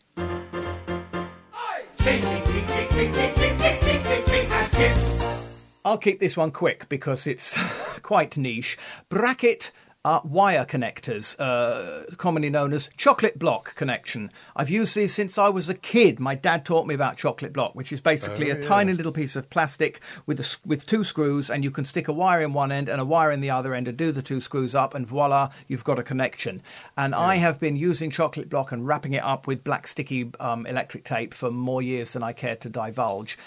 [5.87, 7.55] I'll keep this one quick because it's
[8.03, 8.76] quite niche.
[9.09, 9.70] Bracket
[10.05, 14.32] uh, wire connectors, uh, commonly known as chocolate block connection.
[14.57, 16.18] I've used these since I was a kid.
[16.18, 19.49] My dad taught me about chocolate block, which is basically a tiny little piece of
[19.49, 22.89] plastic with a, with two screws, and you can stick a wire in one end
[22.89, 25.51] and a wire in the other end, and do the two screws up, and voila,
[25.68, 26.62] you've got a connection.
[26.97, 30.66] And I have been using chocolate block and wrapping it up with black sticky um,
[30.66, 33.39] electric tape for more years than I care to divulge.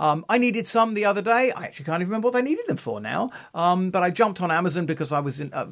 [0.00, 1.52] Um, I needed some the other day.
[1.52, 3.30] I actually can't even remember what I needed them for now.
[3.54, 5.52] Um, but I jumped on Amazon because I was in.
[5.52, 5.66] Uh,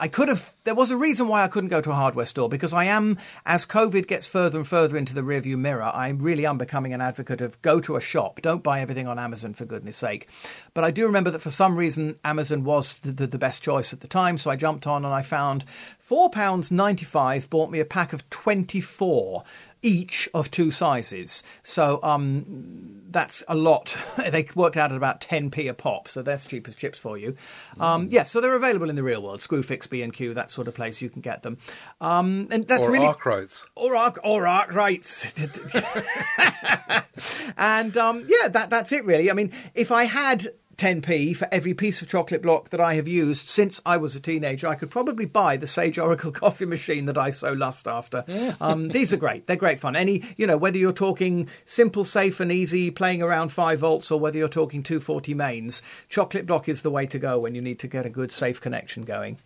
[0.00, 0.56] I could have.
[0.64, 3.18] There was a reason why I couldn't go to a hardware store because I am,
[3.44, 7.02] as COVID gets further and further into the rearview mirror, I really am becoming an
[7.02, 8.40] advocate of go to a shop.
[8.40, 10.28] Don't buy everything on Amazon for goodness sake.
[10.72, 13.92] But I do remember that for some reason Amazon was the, the, the best choice
[13.92, 15.64] at the time, so I jumped on and I found
[15.98, 17.50] four pounds ninety five.
[17.50, 19.44] Bought me a pack of twenty four
[19.82, 21.42] each of two sizes.
[21.62, 23.96] So um, that's a lot.
[24.30, 27.36] they worked out at about 10p a pop, so that's cheap as chips for you.
[27.78, 29.40] Um, yeah, so they're available in the real world.
[29.40, 31.58] Screwfix, B&Q, that sort of place, you can get them.
[32.00, 33.06] Um, and that's Or really...
[33.06, 33.62] Arkwrights.
[33.74, 35.34] Or arc, or arc rights.
[37.56, 39.30] and um, yeah, that that's it really.
[39.30, 40.48] I mean, if I had
[40.78, 44.20] 10p for every piece of chocolate block that I have used since I was a
[44.20, 48.24] teenager, I could probably buy the Sage Oracle coffee machine that I so lust after.
[48.60, 49.46] Um, these are great.
[49.46, 49.96] They're great fun.
[49.96, 54.20] Any, you know, whether you're talking simple, safe, and easy, playing around five volts, or
[54.20, 57.78] whether you're talking 240 mains, chocolate block is the way to go when you need
[57.80, 59.38] to get a good, safe connection going.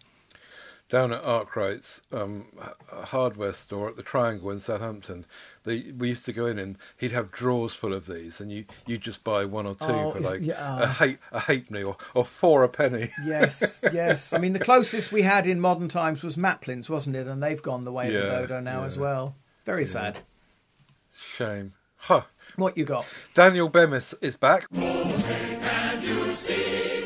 [0.91, 2.47] Down at Arkwright's um,
[2.91, 5.25] hardware store at the Triangle in Southampton,
[5.65, 8.65] they, we used to go in and he'd have drawers full of these, and you
[8.87, 10.83] you just buy one or two Oh, for like yeah.
[10.83, 13.11] a half a halfpenny or, or four a penny.
[13.25, 14.33] Yes, yes.
[14.33, 17.27] I mean, the closest we had in modern times was Maplins, wasn't it?
[17.27, 18.87] And they've gone the way of the Dodo now yeah.
[18.87, 19.37] as well.
[19.65, 20.19] Very sad.
[21.17, 21.75] Shame.
[21.97, 22.23] Huh.
[22.57, 23.07] What you got?
[23.33, 24.67] Daniel Bemis is back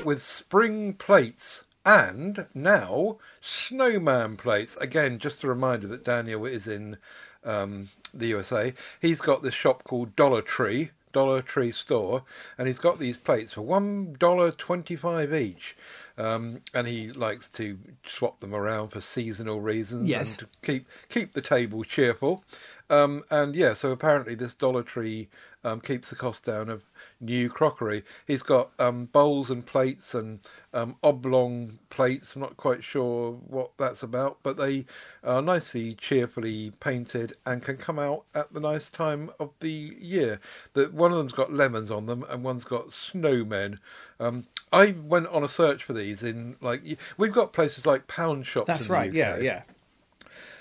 [0.05, 4.77] with spring plates and now snowman plates.
[4.77, 6.97] Again, just a reminder that Daniel is in
[7.45, 8.73] um, the USA.
[9.01, 10.91] He's got this shop called Dollar Tree.
[11.13, 12.25] Dollar Tree store,
[12.59, 15.77] and he's got these plates for one dollar twenty-five each,
[16.19, 20.31] um, and he likes to swap them around for seasonal reasons Yes.
[20.37, 22.43] and to keep keep the table cheerful.
[22.91, 25.29] Um, and yeah, so apparently this Dollar Tree
[25.63, 26.83] um, keeps the cost down of
[27.21, 28.03] new crockery.
[28.27, 30.41] He's got um, bowls and plates and
[30.73, 32.35] um, oblong plates.
[32.35, 34.87] I'm not quite sure what that's about, but they
[35.23, 40.41] are nicely, cheerfully painted and can come out at the nice time of the year.
[40.75, 43.79] That one of them's got lemons on them and one's got snowmen.
[44.21, 46.83] Um, I went on a search for these in like
[47.17, 48.67] we've got places like pound shops.
[48.67, 49.13] That's right.
[49.13, 49.63] Yeah, yeah.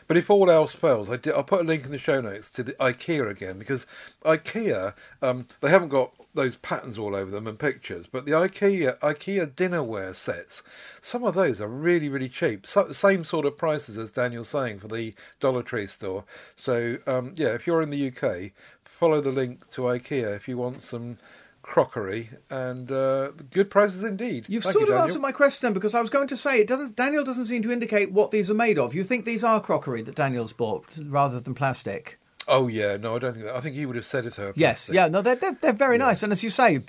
[0.07, 2.49] But if all else fails, I did, I'll put a link in the show notes
[2.51, 3.85] to the IKEA again because
[4.23, 8.97] IKEA um, they haven't got those patterns all over them and pictures, but the IKEA
[8.99, 10.63] IKEA dinnerware sets,
[11.01, 14.79] some of those are really really cheap, so, same sort of prices as Daniel's saying
[14.79, 16.23] for the Dollar Tree store.
[16.55, 18.51] So um, yeah, if you're in the UK,
[18.83, 21.17] follow the link to IKEA if you want some
[21.63, 24.45] crockery and uh, good prices indeed.
[24.47, 26.59] You've Thank sort you, of answered my question then, because I was going to say
[26.59, 26.95] it doesn't.
[26.95, 28.93] Daniel doesn't seem to indicate what these are made of.
[28.93, 32.19] You think these are crockery that Daniel's bought rather than plastic?
[32.47, 33.55] Oh yeah, no, I don't think that.
[33.55, 34.53] I think he would have said it though.
[34.55, 36.23] Yes, yeah, no, they're, they're, they're very nice.
[36.23, 36.81] And as you say,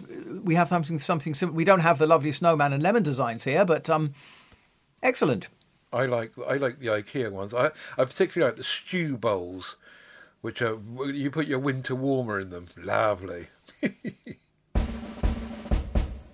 [0.42, 1.54] we have something something similar.
[1.56, 4.14] We don't have the lovely snowman and lemon designs here, but um,
[5.02, 5.48] excellent.
[5.92, 7.54] I like I like the IKEA ones.
[7.54, 9.76] I I particularly like the stew bowls,
[10.40, 12.66] which are you put your winter warmer in them.
[12.76, 13.46] Lovely.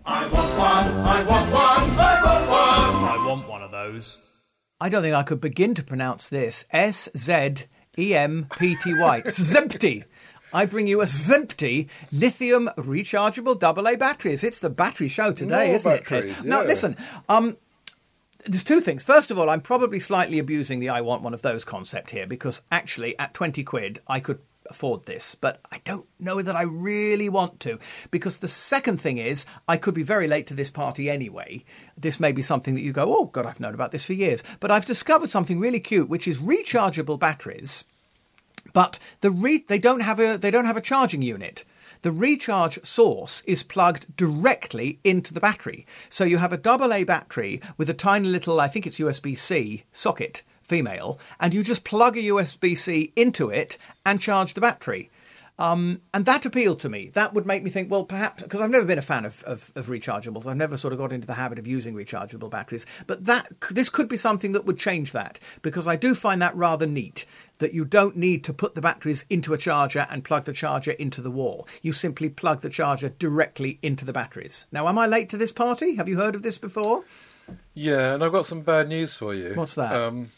[0.06, 3.20] I want one, I want one, I want one.
[3.20, 4.16] I want one of those.
[4.80, 6.64] I don't think I could begin to pronounce this.
[6.70, 7.66] S Z
[7.99, 9.22] E M P T Y.
[9.26, 10.05] Zempty.
[10.53, 14.43] I bring you a Zempty lithium rechargeable AA batteries.
[14.43, 16.47] It's the battery show today, More isn't it, batteries, Ted?
[16.47, 16.97] Now, listen.
[17.28, 17.57] Um,
[18.47, 19.03] there's two things.
[19.03, 22.26] First of all, I'm probably slightly abusing the I want one of those concept here
[22.26, 26.62] because actually, at 20 quid, I could afford this, but I don't know that I
[26.62, 27.78] really want to.
[28.10, 31.64] Because the second thing is, I could be very late to this party anyway.
[31.96, 34.42] This may be something that you go, oh, God, I've known about this for years.
[34.60, 37.84] But I've discovered something really cute, which is rechargeable batteries
[38.72, 41.64] but the re- they don't have a they don't have a charging unit.
[42.02, 45.86] The recharge source is plugged directly into the battery.
[46.08, 49.36] So you have a double A battery with a tiny little, I think it's USB
[49.36, 54.60] C socket, female, and you just plug a USB C into it and charge the
[54.60, 55.10] battery.
[55.60, 57.10] Um, and that appealed to me.
[57.12, 59.70] That would make me think, well, perhaps because I've never been a fan of, of,
[59.74, 60.46] of rechargeables.
[60.46, 62.86] I've never sort of got into the habit of using rechargeable batteries.
[63.06, 66.56] But that this could be something that would change that because I do find that
[66.56, 67.26] rather neat.
[67.58, 70.92] That you don't need to put the batteries into a charger and plug the charger
[70.92, 71.68] into the wall.
[71.82, 74.64] You simply plug the charger directly into the batteries.
[74.72, 75.96] Now, am I late to this party?
[75.96, 77.04] Have you heard of this before?
[77.74, 79.54] Yeah, and I've got some bad news for you.
[79.54, 79.92] What's that?
[79.92, 80.30] Um,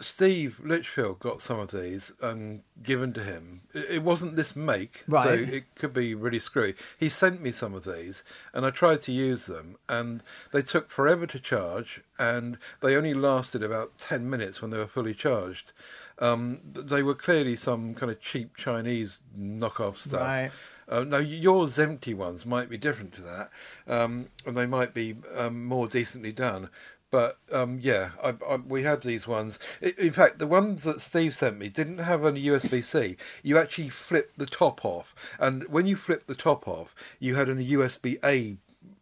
[0.00, 3.62] Steve Litchfield got some of these um, given to him.
[3.72, 6.74] It, wasn't this make, so it could be really screwy.
[6.98, 8.22] He sent me some of these,
[8.52, 10.22] and I tried to use them, and
[10.52, 14.86] they took forever to charge, and they only lasted about ten minutes when they were
[14.86, 15.72] fully charged.
[16.18, 20.22] Um, they were clearly some kind of cheap Chinese knockoff stuff.
[20.22, 20.50] Right.
[20.88, 23.50] Uh, now, yours empty ones might be different to that,
[23.88, 26.70] um, and they might be um, more decently done.
[27.10, 29.58] But um, yeah, I, I, we had these ones.
[29.80, 33.16] In fact, the ones that Steve sent me didn't have a USB C.
[33.42, 37.48] You actually flipped the top off, and when you flipped the top off, you had
[37.48, 38.58] a USB A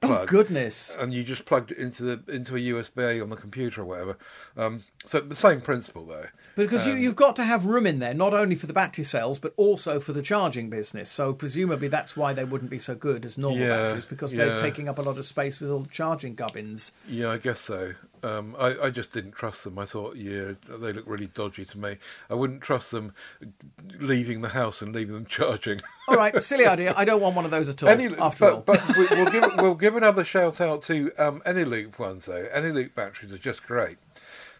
[0.07, 0.22] plug.
[0.22, 0.94] Oh, goodness.
[0.98, 4.16] And you just plugged it into the into a USB on the computer or whatever.
[4.57, 6.26] Um, so the same principle though.
[6.57, 9.38] Because you, you've got to have room in there, not only for the battery cells,
[9.38, 11.11] but also for the charging business.
[11.11, 14.61] So presumably that's why they wouldn't be so good as normal Yeah, batteries, because they're
[14.61, 16.92] taking up a lot of space with all the charging gubbins.
[17.09, 17.94] Yeah, I guess so.
[18.22, 19.78] Um, I, I just didn't trust them.
[19.78, 21.98] I thought, yeah, they look really dodgy to me.
[22.30, 23.12] I wouldn't trust them
[23.98, 25.80] leaving the house and leaving them charging.
[26.09, 26.94] All right, silly idea.
[26.96, 27.88] I don't want one of those at all.
[27.90, 31.40] Any, after all, but, but we, we'll give we'll give another shout out to um,
[31.40, 32.47] Eneloop ones though.
[32.55, 33.99] Eneloop batteries are just great.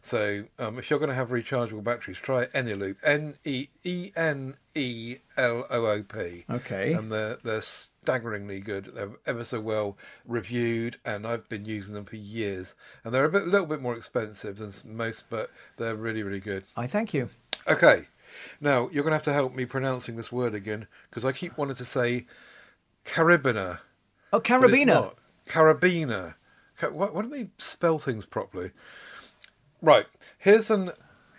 [0.05, 2.97] So um, if you're going to have rechargeable batteries, try Eneloop.
[3.03, 6.45] N E E N E L O O P.
[6.51, 6.93] Okay.
[6.93, 8.91] And they're they're staggeringly good.
[8.95, 12.75] They're ever so well reviewed, and I've been using them for years.
[13.03, 16.65] And they're a bit, little bit more expensive than most, but they're really really good.
[16.77, 17.31] I thank you.
[17.67, 18.09] Okay.
[18.61, 21.57] Now you're going to have to help me pronouncing this word again because I keep
[21.57, 22.27] wanting to say
[23.07, 23.79] carabiner.
[24.35, 25.15] Oh, carabiner.
[25.49, 26.35] Carabiner.
[26.79, 28.73] Ca- Why, why don't they spell things properly?
[29.83, 30.07] Right.
[30.39, 30.93] Here's an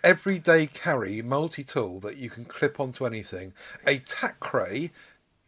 [0.04, 3.54] everyday carry multi tool that you can clip onto anything.
[3.86, 4.90] A Tacray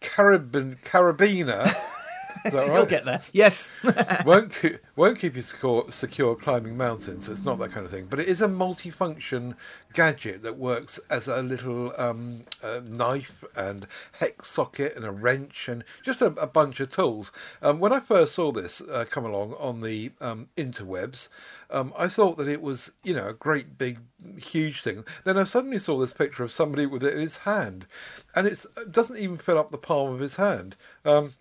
[0.00, 1.72] carabin, carabiner.
[2.44, 3.22] Is that You'll get there.
[3.32, 3.70] Yes.
[4.24, 7.26] won't keep, won't keep you secure, secure climbing mountains.
[7.26, 8.06] So it's not that kind of thing.
[8.08, 9.54] But it is a multifunction
[9.92, 15.68] gadget that works as a little um, uh, knife and hex socket and a wrench
[15.68, 17.32] and just a, a bunch of tools.
[17.62, 21.28] Um, when I first saw this uh, come along on the um, interwebs,
[21.70, 24.00] um, I thought that it was you know a great big
[24.36, 25.04] huge thing.
[25.24, 27.86] Then I suddenly saw this picture of somebody with it in his hand,
[28.34, 30.76] and it's, it doesn't even fill up the palm of his hand.
[31.04, 31.34] Um,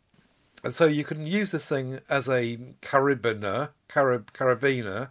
[0.64, 5.10] and so you can use this thing as a carabiner, carab, carabiner,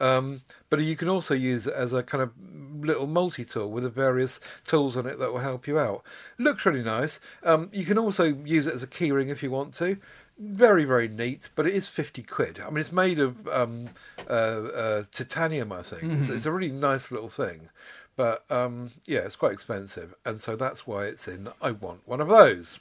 [0.00, 2.32] um, but you can also use it as a kind of
[2.80, 6.02] little multi-tool with the various tools on it that will help you out.
[6.38, 7.20] looks really nice.
[7.42, 9.96] Um, you can also use it as a keyring if you want to.
[10.36, 12.60] Very, very neat, but it is 50 quid.
[12.60, 13.90] I mean, it's made of um,
[14.28, 16.02] uh, uh, titanium, I think.
[16.18, 17.68] It's, it's a really nice little thing.
[18.16, 20.14] But um, yeah, it's quite expensive.
[20.24, 22.80] And so that's why it's in I Want One of Those.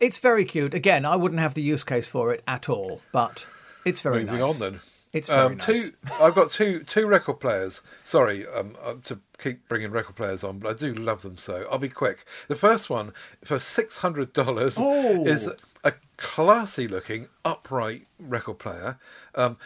[0.00, 0.74] It's very cute.
[0.74, 3.46] Again, I wouldn't have the use case for it at all, but
[3.84, 4.60] it's very Moving nice.
[4.62, 4.80] on then.
[5.16, 5.66] It's very Um, nice.
[5.66, 7.82] two, I've got two two record players.
[8.04, 11.66] Sorry um, uh, to keep bringing record players on, but I do love them so.
[11.70, 12.24] I'll be quick.
[12.48, 13.12] The first one
[13.44, 15.24] for six hundred dollars Oh.
[15.24, 15.48] is
[15.84, 18.98] a classy looking upright record player.
[19.36, 19.56] Um,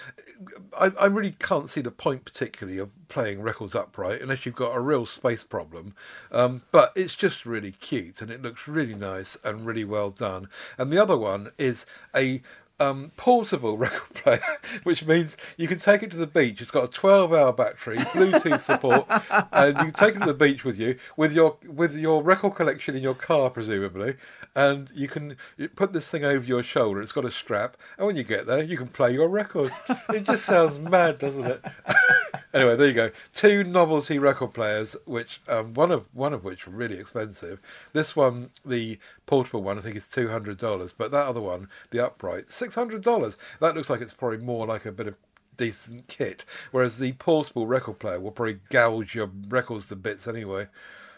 [0.79, 4.77] I, I really can't see the point particularly of playing records upright unless you've got
[4.77, 5.95] a real space problem.
[6.31, 10.49] Um, but it's just really cute and it looks really nice and really well done.
[10.77, 12.43] And the other one is a
[12.81, 14.41] um, portable record player,
[14.83, 16.61] which means you can take it to the beach.
[16.61, 19.07] It's got a 12-hour battery, Bluetooth support,
[19.53, 22.55] and you can take it to the beach with you with your with your record
[22.55, 24.17] collection in your car, presumably.
[24.57, 25.37] And you can
[25.77, 27.03] put this thing over your shoulder.
[27.03, 29.73] It's got a strap, and when you get there, you can play your records.
[30.09, 31.65] It just sounds mad, doesn't it?
[32.55, 33.11] anyway, there you go.
[33.33, 37.61] Two novelty record players, which um, one of one of which really expensive.
[37.93, 41.69] This one, the portable one, I think is two hundred dollars, but that other one,
[41.91, 43.37] the upright, six hundred dollars.
[43.61, 45.15] That looks like it's probably more like a bit of
[45.57, 50.69] decent kit, whereas the portable record player will probably gouge your records to bits anyway.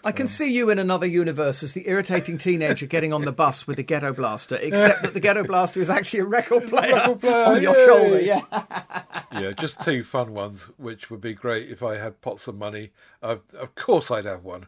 [0.05, 3.69] I can see you in another universe as the irritating teenager getting on the bus
[3.69, 7.21] with a ghetto blaster, except that the ghetto blaster is actually a record player, record
[7.21, 7.87] player, on your yay!
[7.87, 8.21] shoulder.
[8.21, 9.03] Yeah.
[9.33, 12.91] Yeah, just two fun ones, which would be great if I had pots of money.
[13.23, 14.67] Uh, of course, I'd have one.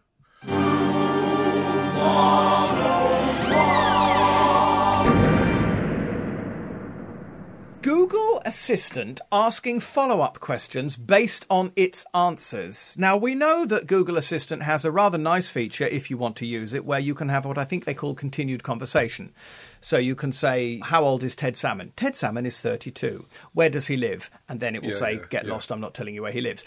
[7.85, 12.97] Google Assistant asking follow up questions based on its answers.
[12.99, 16.47] Now, we know that Google Assistant has a rather nice feature if you want to
[16.47, 19.35] use it, where you can have what I think they call continued conversation.
[19.83, 21.93] So you can say, How old is Ted Salmon?
[21.95, 23.27] Ted Salmon is 32.
[23.53, 24.31] Where does he live?
[24.49, 25.53] And then it will Yeah, say, yeah, Get yeah.
[25.53, 26.65] lost, I'm not telling you where he lives.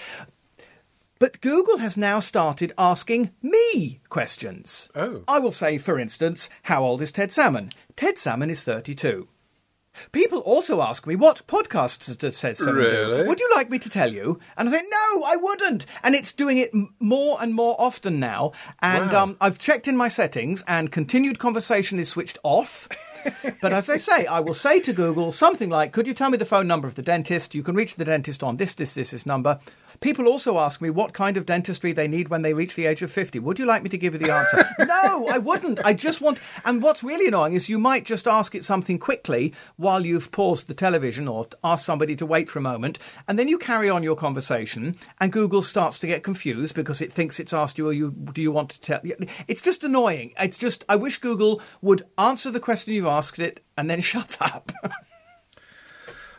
[1.18, 4.91] But Google has now started asking me questions.
[4.93, 5.24] Oh.
[5.28, 7.72] I will say, for instance, How old is Ted Salmon?
[7.95, 9.28] Ted Salmon is 32.
[10.11, 13.21] People also ask me what podcasts does Salmon Really?
[13.23, 13.27] do.
[13.27, 14.39] Would you like me to tell you?
[14.57, 15.85] And I think no, I wouldn't.
[16.03, 18.51] And it's doing it more and more often now.
[18.81, 19.23] And Wow.
[19.23, 22.87] um, I've checked in my settings, and continued conversation is switched off.
[23.61, 26.37] but as I say, I will say to Google something like, "Could you tell me
[26.37, 27.53] the phone number of the dentist?
[27.55, 29.59] You can reach the dentist on this, this, this, this number."
[29.99, 33.01] People also ask me what kind of dentistry they need when they reach the age
[33.01, 33.39] of 50.
[33.39, 34.65] Would you like me to give you the answer?
[34.79, 35.85] no, I wouldn't.
[35.85, 36.39] I just want.
[36.65, 40.67] And what's really annoying is you might just ask it something quickly while you've paused
[40.67, 44.03] the television or ask somebody to wait for a moment, and then you carry on
[44.03, 47.93] your conversation, and Google starts to get confused because it thinks it's asked you, "Are
[47.93, 49.01] you do you want to tell?"
[49.47, 50.33] It's just annoying.
[50.39, 54.37] It's just I wish Google would answer the question you've asked it and then shut
[54.41, 54.71] up.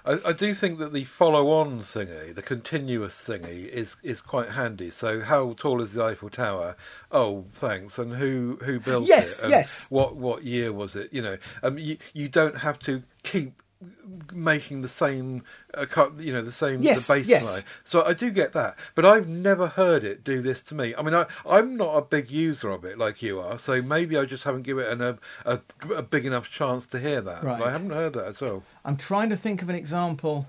[0.08, 4.90] I, I do think that the follow-on thingy, the continuous thingy, is is quite handy.
[4.90, 6.76] So, how tall is the Eiffel Tower?
[7.12, 7.98] Oh, thanks.
[7.98, 9.44] And who who built Yes, it?
[9.44, 9.86] And yes.
[9.90, 11.12] What what year was it?
[11.12, 13.62] You know, um, you you don't have to keep
[14.32, 15.42] making the same,
[15.74, 15.86] uh,
[16.18, 17.28] you know, the same Yes, the baseline.
[17.28, 17.64] yes.
[17.84, 20.94] So I do get that, but I've never heard it do this to me.
[20.96, 24.16] I mean, I, I'm not a big user of it like you are, so maybe
[24.16, 25.60] I just haven't given it an, a, a
[25.96, 27.42] a big enough chance to hear that.
[27.42, 27.58] Right.
[27.58, 28.64] But I haven't heard that at all.
[28.84, 30.46] I'm trying to think of an example.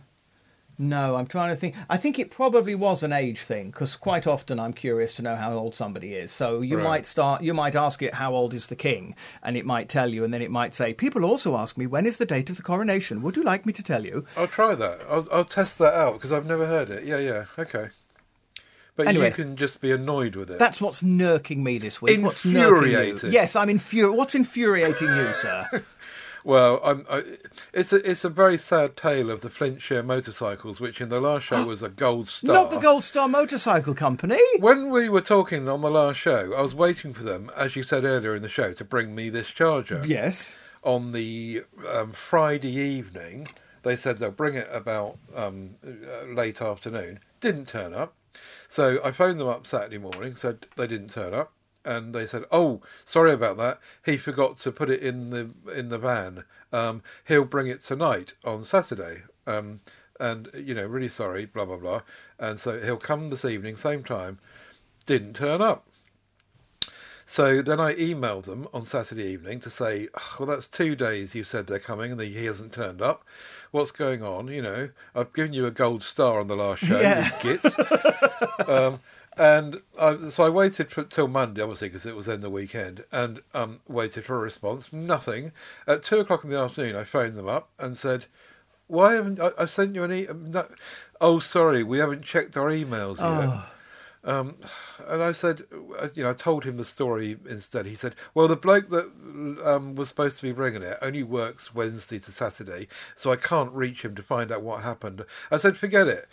[0.82, 1.76] No, I'm trying to think.
[1.90, 5.36] I think it probably was an age thing because quite often I'm curious to know
[5.36, 6.32] how old somebody is.
[6.32, 6.84] So you Right.
[6.84, 9.14] might start, you might ask it, "How old is the king?"
[9.44, 12.06] and it might tell you, and then it might say, "People also ask me when
[12.06, 13.22] is the date of the coronation.
[13.22, 15.02] Would you like me to tell you?" I'll try that.
[15.10, 17.04] I'll, I'll test that out because I've never heard it.
[17.04, 17.90] Yeah, yeah, okay.
[18.96, 19.28] But Anyway.
[19.28, 20.60] you can just be annoyed with it.
[20.60, 22.22] That's what's nurking me this week.
[22.22, 23.30] What's nurking you?
[23.30, 24.18] Yes, I'm infuriated.
[24.18, 25.68] What's infuriating you, sir?
[26.44, 27.24] well, I'm, I,
[27.74, 31.44] it's a it's a very sad tale of the Flintshire motorcycles, which in the last
[31.44, 32.54] show was a gold star.
[32.54, 34.40] Not the Gold Star Motorcycle Company.
[34.60, 37.84] When we were talking on the last show, I was waiting for them, as you
[37.84, 40.02] said earlier in the show, to bring me this charger.
[40.06, 40.56] Yes.
[40.84, 43.50] On the um, Friday evening,
[43.84, 47.20] they said they'll bring it about um, uh, late afternoon.
[47.42, 48.14] Didn't turn up.
[48.68, 51.52] So I phoned them up Saturday morning, said they didn't turn up,
[51.90, 53.80] and they said, "Oh, sorry about that.
[54.06, 56.44] He forgot to put it in the in the van.
[56.72, 59.82] Um, he'll bring it tonight on Saturday." Um,
[60.20, 62.02] and you know, really sorry, blah blah blah.
[62.38, 64.38] And so he'll come this evening, same time.
[65.08, 65.88] Didn't turn up.
[67.26, 71.34] So then I emailed them on Saturday evening to say, "Oh, well, that's two days
[71.34, 73.24] you said they're coming and he hasn't turned up.
[73.72, 74.48] What's going on?
[74.48, 77.30] You know, I've given you a gold star on the last show, Yeah.
[77.44, 77.78] you gits.
[78.68, 79.00] um,
[79.38, 83.04] and I, so I waited for, till Monday, obviously, because it was then the weekend,
[83.12, 84.92] and um, waited for a response.
[84.92, 85.52] Nothing.
[85.88, 88.26] At two o'clock in the afternoon, I phoned them up and said,
[88.88, 90.28] "Why haven't I, I sent you an e?
[90.34, 90.66] No,
[91.22, 93.66] oh, sorry, we haven't checked our emails yet."
[94.30, 94.58] Um,
[95.08, 95.64] and I said,
[96.00, 97.88] uh, you know, I told him the story instead.
[97.88, 99.06] He said, well, the bloke that
[99.66, 103.72] um, was supposed to be bringing it only works Wednesday to Saturday, so I can't
[103.74, 105.26] reach him to find out what happened.
[105.52, 106.28] I said, forget it.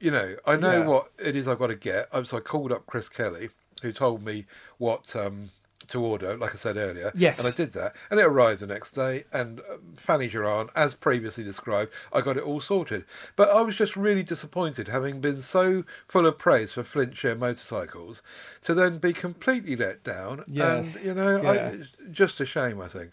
[0.00, 0.86] You know, I know Yeah.
[0.88, 2.08] what it is I've got to get.
[2.12, 3.50] Um, So I called up Chris Kelly,
[3.82, 4.46] who told me
[4.78, 5.50] what um,
[5.92, 7.12] to order, like I said earlier.
[7.14, 7.38] Yes.
[7.44, 7.94] And I did that.
[8.10, 9.24] And it arrived the next day.
[9.32, 13.04] And um, Fanny Gerard, as previously described, I got it all sorted.
[13.36, 18.22] But I was just really disappointed, having been so full of praise for Flintshire motorcycles,
[18.62, 20.44] to then be completely let down.
[20.46, 20.96] Yes.
[20.96, 21.68] And, you know, I, Yeah.
[21.68, 23.12] it's just a shame, I think.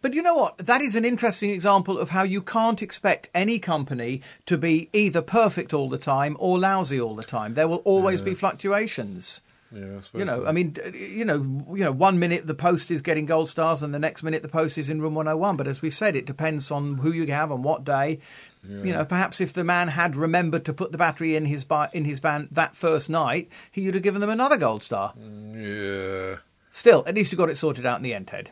[0.00, 0.56] But you know what?
[0.58, 5.20] That is an interesting example of how you can't expect any company to be either
[5.20, 7.52] perfect all the time or lousy all the time.
[7.54, 9.42] There will always be fluctuations.
[9.72, 10.46] Yeah, You know, so.
[10.46, 13.92] I mean, you know, you know, one minute the post is getting gold stars, and
[13.92, 15.56] the next minute the post is in room 101.
[15.56, 18.20] But as we've said, it depends on who you have and what day.
[18.68, 21.88] You know, perhaps if the man had remembered to put the battery in his bi-
[21.92, 25.14] in his van that first night, he would have given them another gold star.
[25.54, 26.36] Yeah.
[26.72, 28.50] Still, at least you got it sorted out in the end, Ted.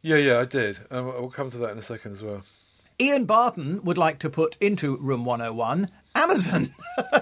[0.00, 0.78] Yeah, yeah, I did.
[0.90, 2.42] Um, we'll come to that in a second as well.
[2.98, 6.74] Ian Barton would like to put into room 101 Amazon.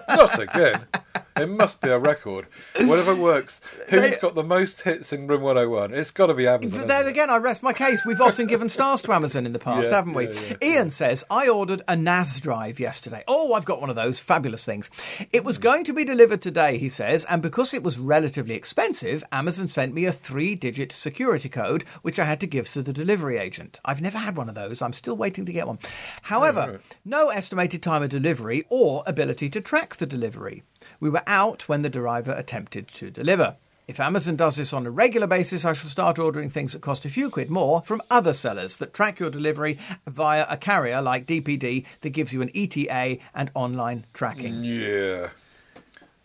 [0.08, 0.86] Not again.
[1.40, 2.46] It must be a record.
[2.80, 3.60] Whatever works.
[3.88, 5.94] Who's got the most hits in Room 101?
[5.94, 6.86] It's got to be Amazon.
[6.86, 8.04] There again, I rest my case.
[8.04, 10.28] We've often given stars to Amazon in the past, Yeah, haven't we?
[10.28, 13.22] yeah, yeah, Ian says, I ordered a NAS drive yesterday.
[13.28, 14.90] Oh, I've got one of those fabulous things.
[15.32, 19.22] It was going to be delivered today, he says, and because it was relatively expensive,
[19.32, 22.92] Amazon sent me a three digit security code, which I had to give to the
[22.92, 23.80] delivery agent.
[23.84, 24.82] I've never had one of those.
[24.82, 25.78] I'm still waiting to get one.
[26.22, 30.62] However, no estimated time of delivery or ability to track the delivery.
[31.00, 33.56] We were out when the driver attempted to deliver.
[33.86, 37.06] If Amazon does this on a regular basis, I shall start ordering things that cost
[37.06, 41.26] a few quid more from other sellers that track your delivery via a carrier like
[41.26, 44.62] DPD that gives you an ETA and online tracking.
[44.62, 45.30] Yeah.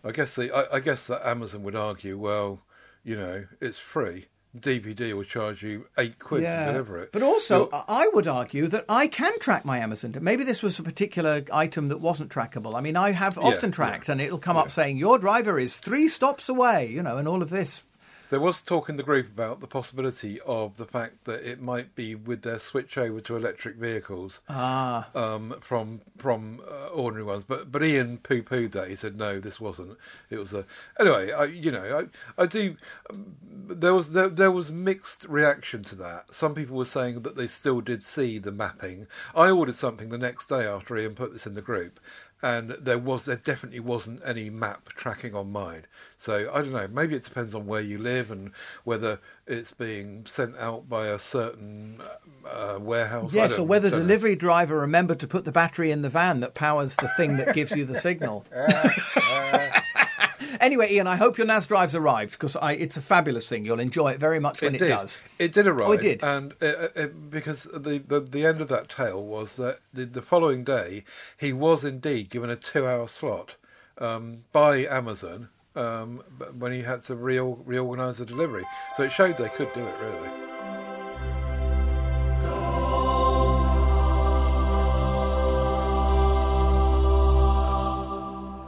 [0.03, 2.59] I guess the, I, I guess that Amazon would argue, well,
[3.03, 4.25] you know, it's free.
[4.57, 7.11] DPD will charge you eight quid to deliver it.
[7.11, 10.15] But also, You're- I would argue that I can track my Amazon.
[10.21, 12.75] Maybe this was a particular item that wasn't trackable.
[12.75, 13.75] I mean, I have often yeah.
[13.75, 17.27] tracked, and it'll come up saying your driver is three stops away, you know, and
[17.27, 17.85] all of this.
[18.33, 21.93] There was talk in the group about the possibility of the fact that it might
[21.93, 25.07] be with their switch over to electric vehicles Ah.
[25.13, 27.43] um, from from uh, ordinary ones.
[27.43, 28.87] But but Ian poo pooed that.
[28.89, 29.99] He said no, this wasn't.
[30.31, 30.65] It was a
[30.99, 31.31] anyway.
[31.31, 32.07] I you know
[32.37, 32.75] I I do.
[33.07, 33.35] Um,
[33.67, 36.33] there was there, there was mixed reaction to that.
[36.33, 39.05] Some people were saying that they still did see the mapping.
[39.35, 41.99] I ordered something the next day after Ian put this in the group.
[42.43, 45.85] And there was, there definitely wasn't any map tracking on mine.
[46.17, 46.89] So I don't know.
[46.89, 48.51] Maybe it depends on where you live and
[48.83, 52.01] whether it's being sent out by a certain
[52.45, 53.33] uh, warehouse.
[53.33, 54.07] Yes, or whether the don't know.
[54.07, 57.55] delivery driver remembered to put the battery in the van that powers the thing that
[57.55, 58.45] gives you the signal.
[60.63, 63.65] anyway, Ian, I hope your NAS drive's arrived because it's a fabulous thing.
[63.65, 64.89] You'll enjoy it very much when it, did.
[64.89, 65.19] does.
[65.37, 65.89] It did arrive.
[65.89, 66.23] Oh, it did?
[66.23, 70.21] and it, it, because the, the the end of that tale was that the, the
[70.21, 71.03] following day
[71.37, 73.55] he was indeed given a two-hour slot
[73.97, 76.23] um, by Amazon um,
[76.57, 78.63] when he had to reor- reorganise the delivery.
[78.95, 80.29] So it showed they could do it really.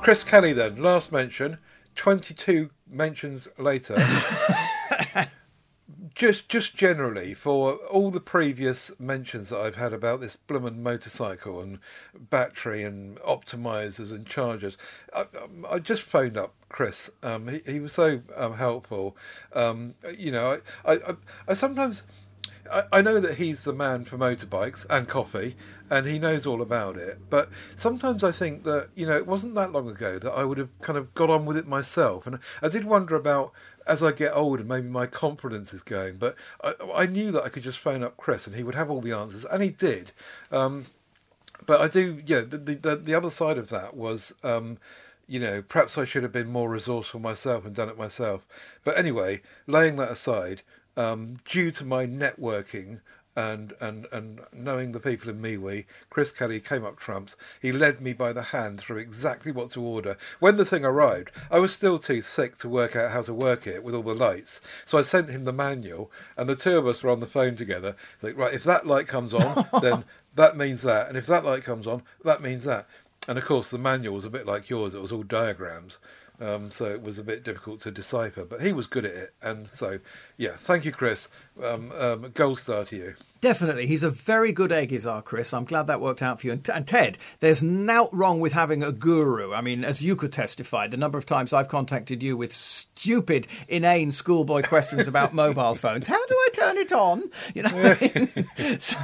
[0.06, 1.58] Chris Kelly then, last mention,
[1.96, 3.98] 22 mentions later.
[6.16, 11.60] just just generally for all the previous mentions that I've had about this bloomin' motorcycle
[11.60, 11.80] and
[12.14, 14.78] battery and optimizers and chargers,
[15.14, 15.26] I,
[15.70, 17.10] I just phoned up Chris.
[17.22, 19.18] Um, he, he was so um, helpful.
[19.54, 21.16] Um, you know, I, I, I,
[21.50, 22.04] I sometimes.
[22.72, 25.56] I, I know that he's the man for motorbikes and coffee,
[25.89, 27.19] and he knows all about it.
[27.29, 30.57] But sometimes I think that you know it wasn't that long ago that I would
[30.57, 33.51] have kind of got on with it myself, and I did wonder about
[33.88, 36.17] as I get older, maybe my confidence is going.
[36.17, 38.89] But I, I knew that I could just phone up Chris, and he would have
[38.89, 40.11] all the answers, and he did.
[40.51, 40.88] Um,
[41.65, 42.41] but I do, yeah.
[42.41, 44.77] The, the the other side of that was, um,
[45.27, 48.45] you know, perhaps I should have been more resourceful myself and done it myself.
[48.83, 50.61] But anyway, laying that aside,
[50.97, 52.99] um, due to my networking
[53.36, 57.36] and and and knowing the people in MeWe, Chris Kelly came up trumps.
[57.61, 60.17] He led me by the hand through exactly what to order.
[60.39, 63.67] When the thing arrived, I was still too sick to work out how to work
[63.67, 64.61] it with all the lights.
[64.86, 67.55] So I sent him the manual, and the two of us were on the phone
[67.55, 67.95] together.
[68.15, 70.05] It's like, right, if that light comes on, then
[70.36, 72.88] that means that, and if that light comes on, that means that.
[73.27, 75.97] And of course, the manual was a bit like yours; it was all diagrams.
[76.39, 79.33] Um, so it was a bit difficult to decipher, but he was good at it.
[79.41, 79.99] And so,
[80.38, 81.29] yeah, thank you, Chris.
[81.63, 83.15] Um, um, gold star to you.
[83.41, 83.86] Definitely.
[83.88, 85.53] He's a very good egg, is our Chris.
[85.53, 86.53] I'm glad that worked out for you.
[86.53, 89.53] And, and Ted, there's nought wrong with having a guru.
[89.53, 93.47] I mean, as you could testify, the number of times I've contacted you with stupid,
[93.67, 96.07] inane schoolboy questions about mobile phones.
[96.07, 97.23] How do I turn it on?
[97.53, 98.79] You know I mean?
[98.79, 98.97] So-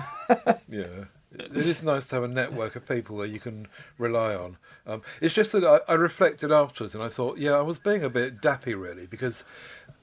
[0.70, 1.06] Yeah.
[1.46, 3.68] It is nice to have a network of people that you can
[3.98, 4.58] rely on.
[4.86, 8.04] Um, it's just that I, I reflected afterwards and I thought, yeah, I was being
[8.04, 9.44] a bit dappy really because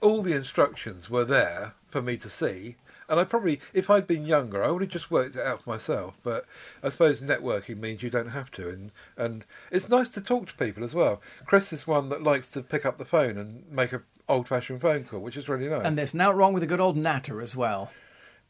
[0.00, 2.76] all the instructions were there for me to see.
[3.10, 5.70] And I probably, if I'd been younger, I would have just worked it out for
[5.70, 6.18] myself.
[6.22, 6.44] But
[6.82, 8.68] I suppose networking means you don't have to.
[8.68, 11.22] And, and it's nice to talk to people as well.
[11.46, 14.82] Chris is one that likes to pick up the phone and make a old fashioned
[14.82, 15.86] phone call, which is really nice.
[15.86, 17.90] and there's nought wrong with a good old natter as well.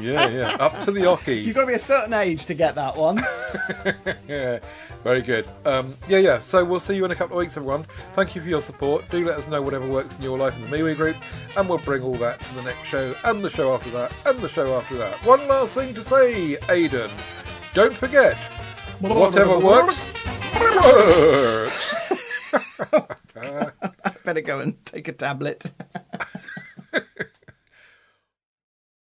[0.00, 0.56] yeah, yeah.
[0.58, 1.36] Up to the ocky.
[1.36, 3.18] You've got to be a certain age to get that one.
[4.26, 4.60] yeah,
[5.04, 5.46] very good.
[5.66, 6.40] Um, yeah, yeah.
[6.40, 7.84] So we'll see you in a couple of weeks, everyone.
[8.14, 9.04] Thank you for your support.
[9.10, 11.16] Do let us know whatever works in your life in the MeWe group,
[11.58, 14.40] and we'll bring all that to the next show, and the show after that, and
[14.40, 15.22] the show after that.
[15.26, 17.10] One last thing to say, Aidan.
[17.74, 18.38] Don't forget,
[19.04, 20.02] Whatever works.
[20.80, 21.94] works.
[24.24, 25.70] Better go and take a tablet.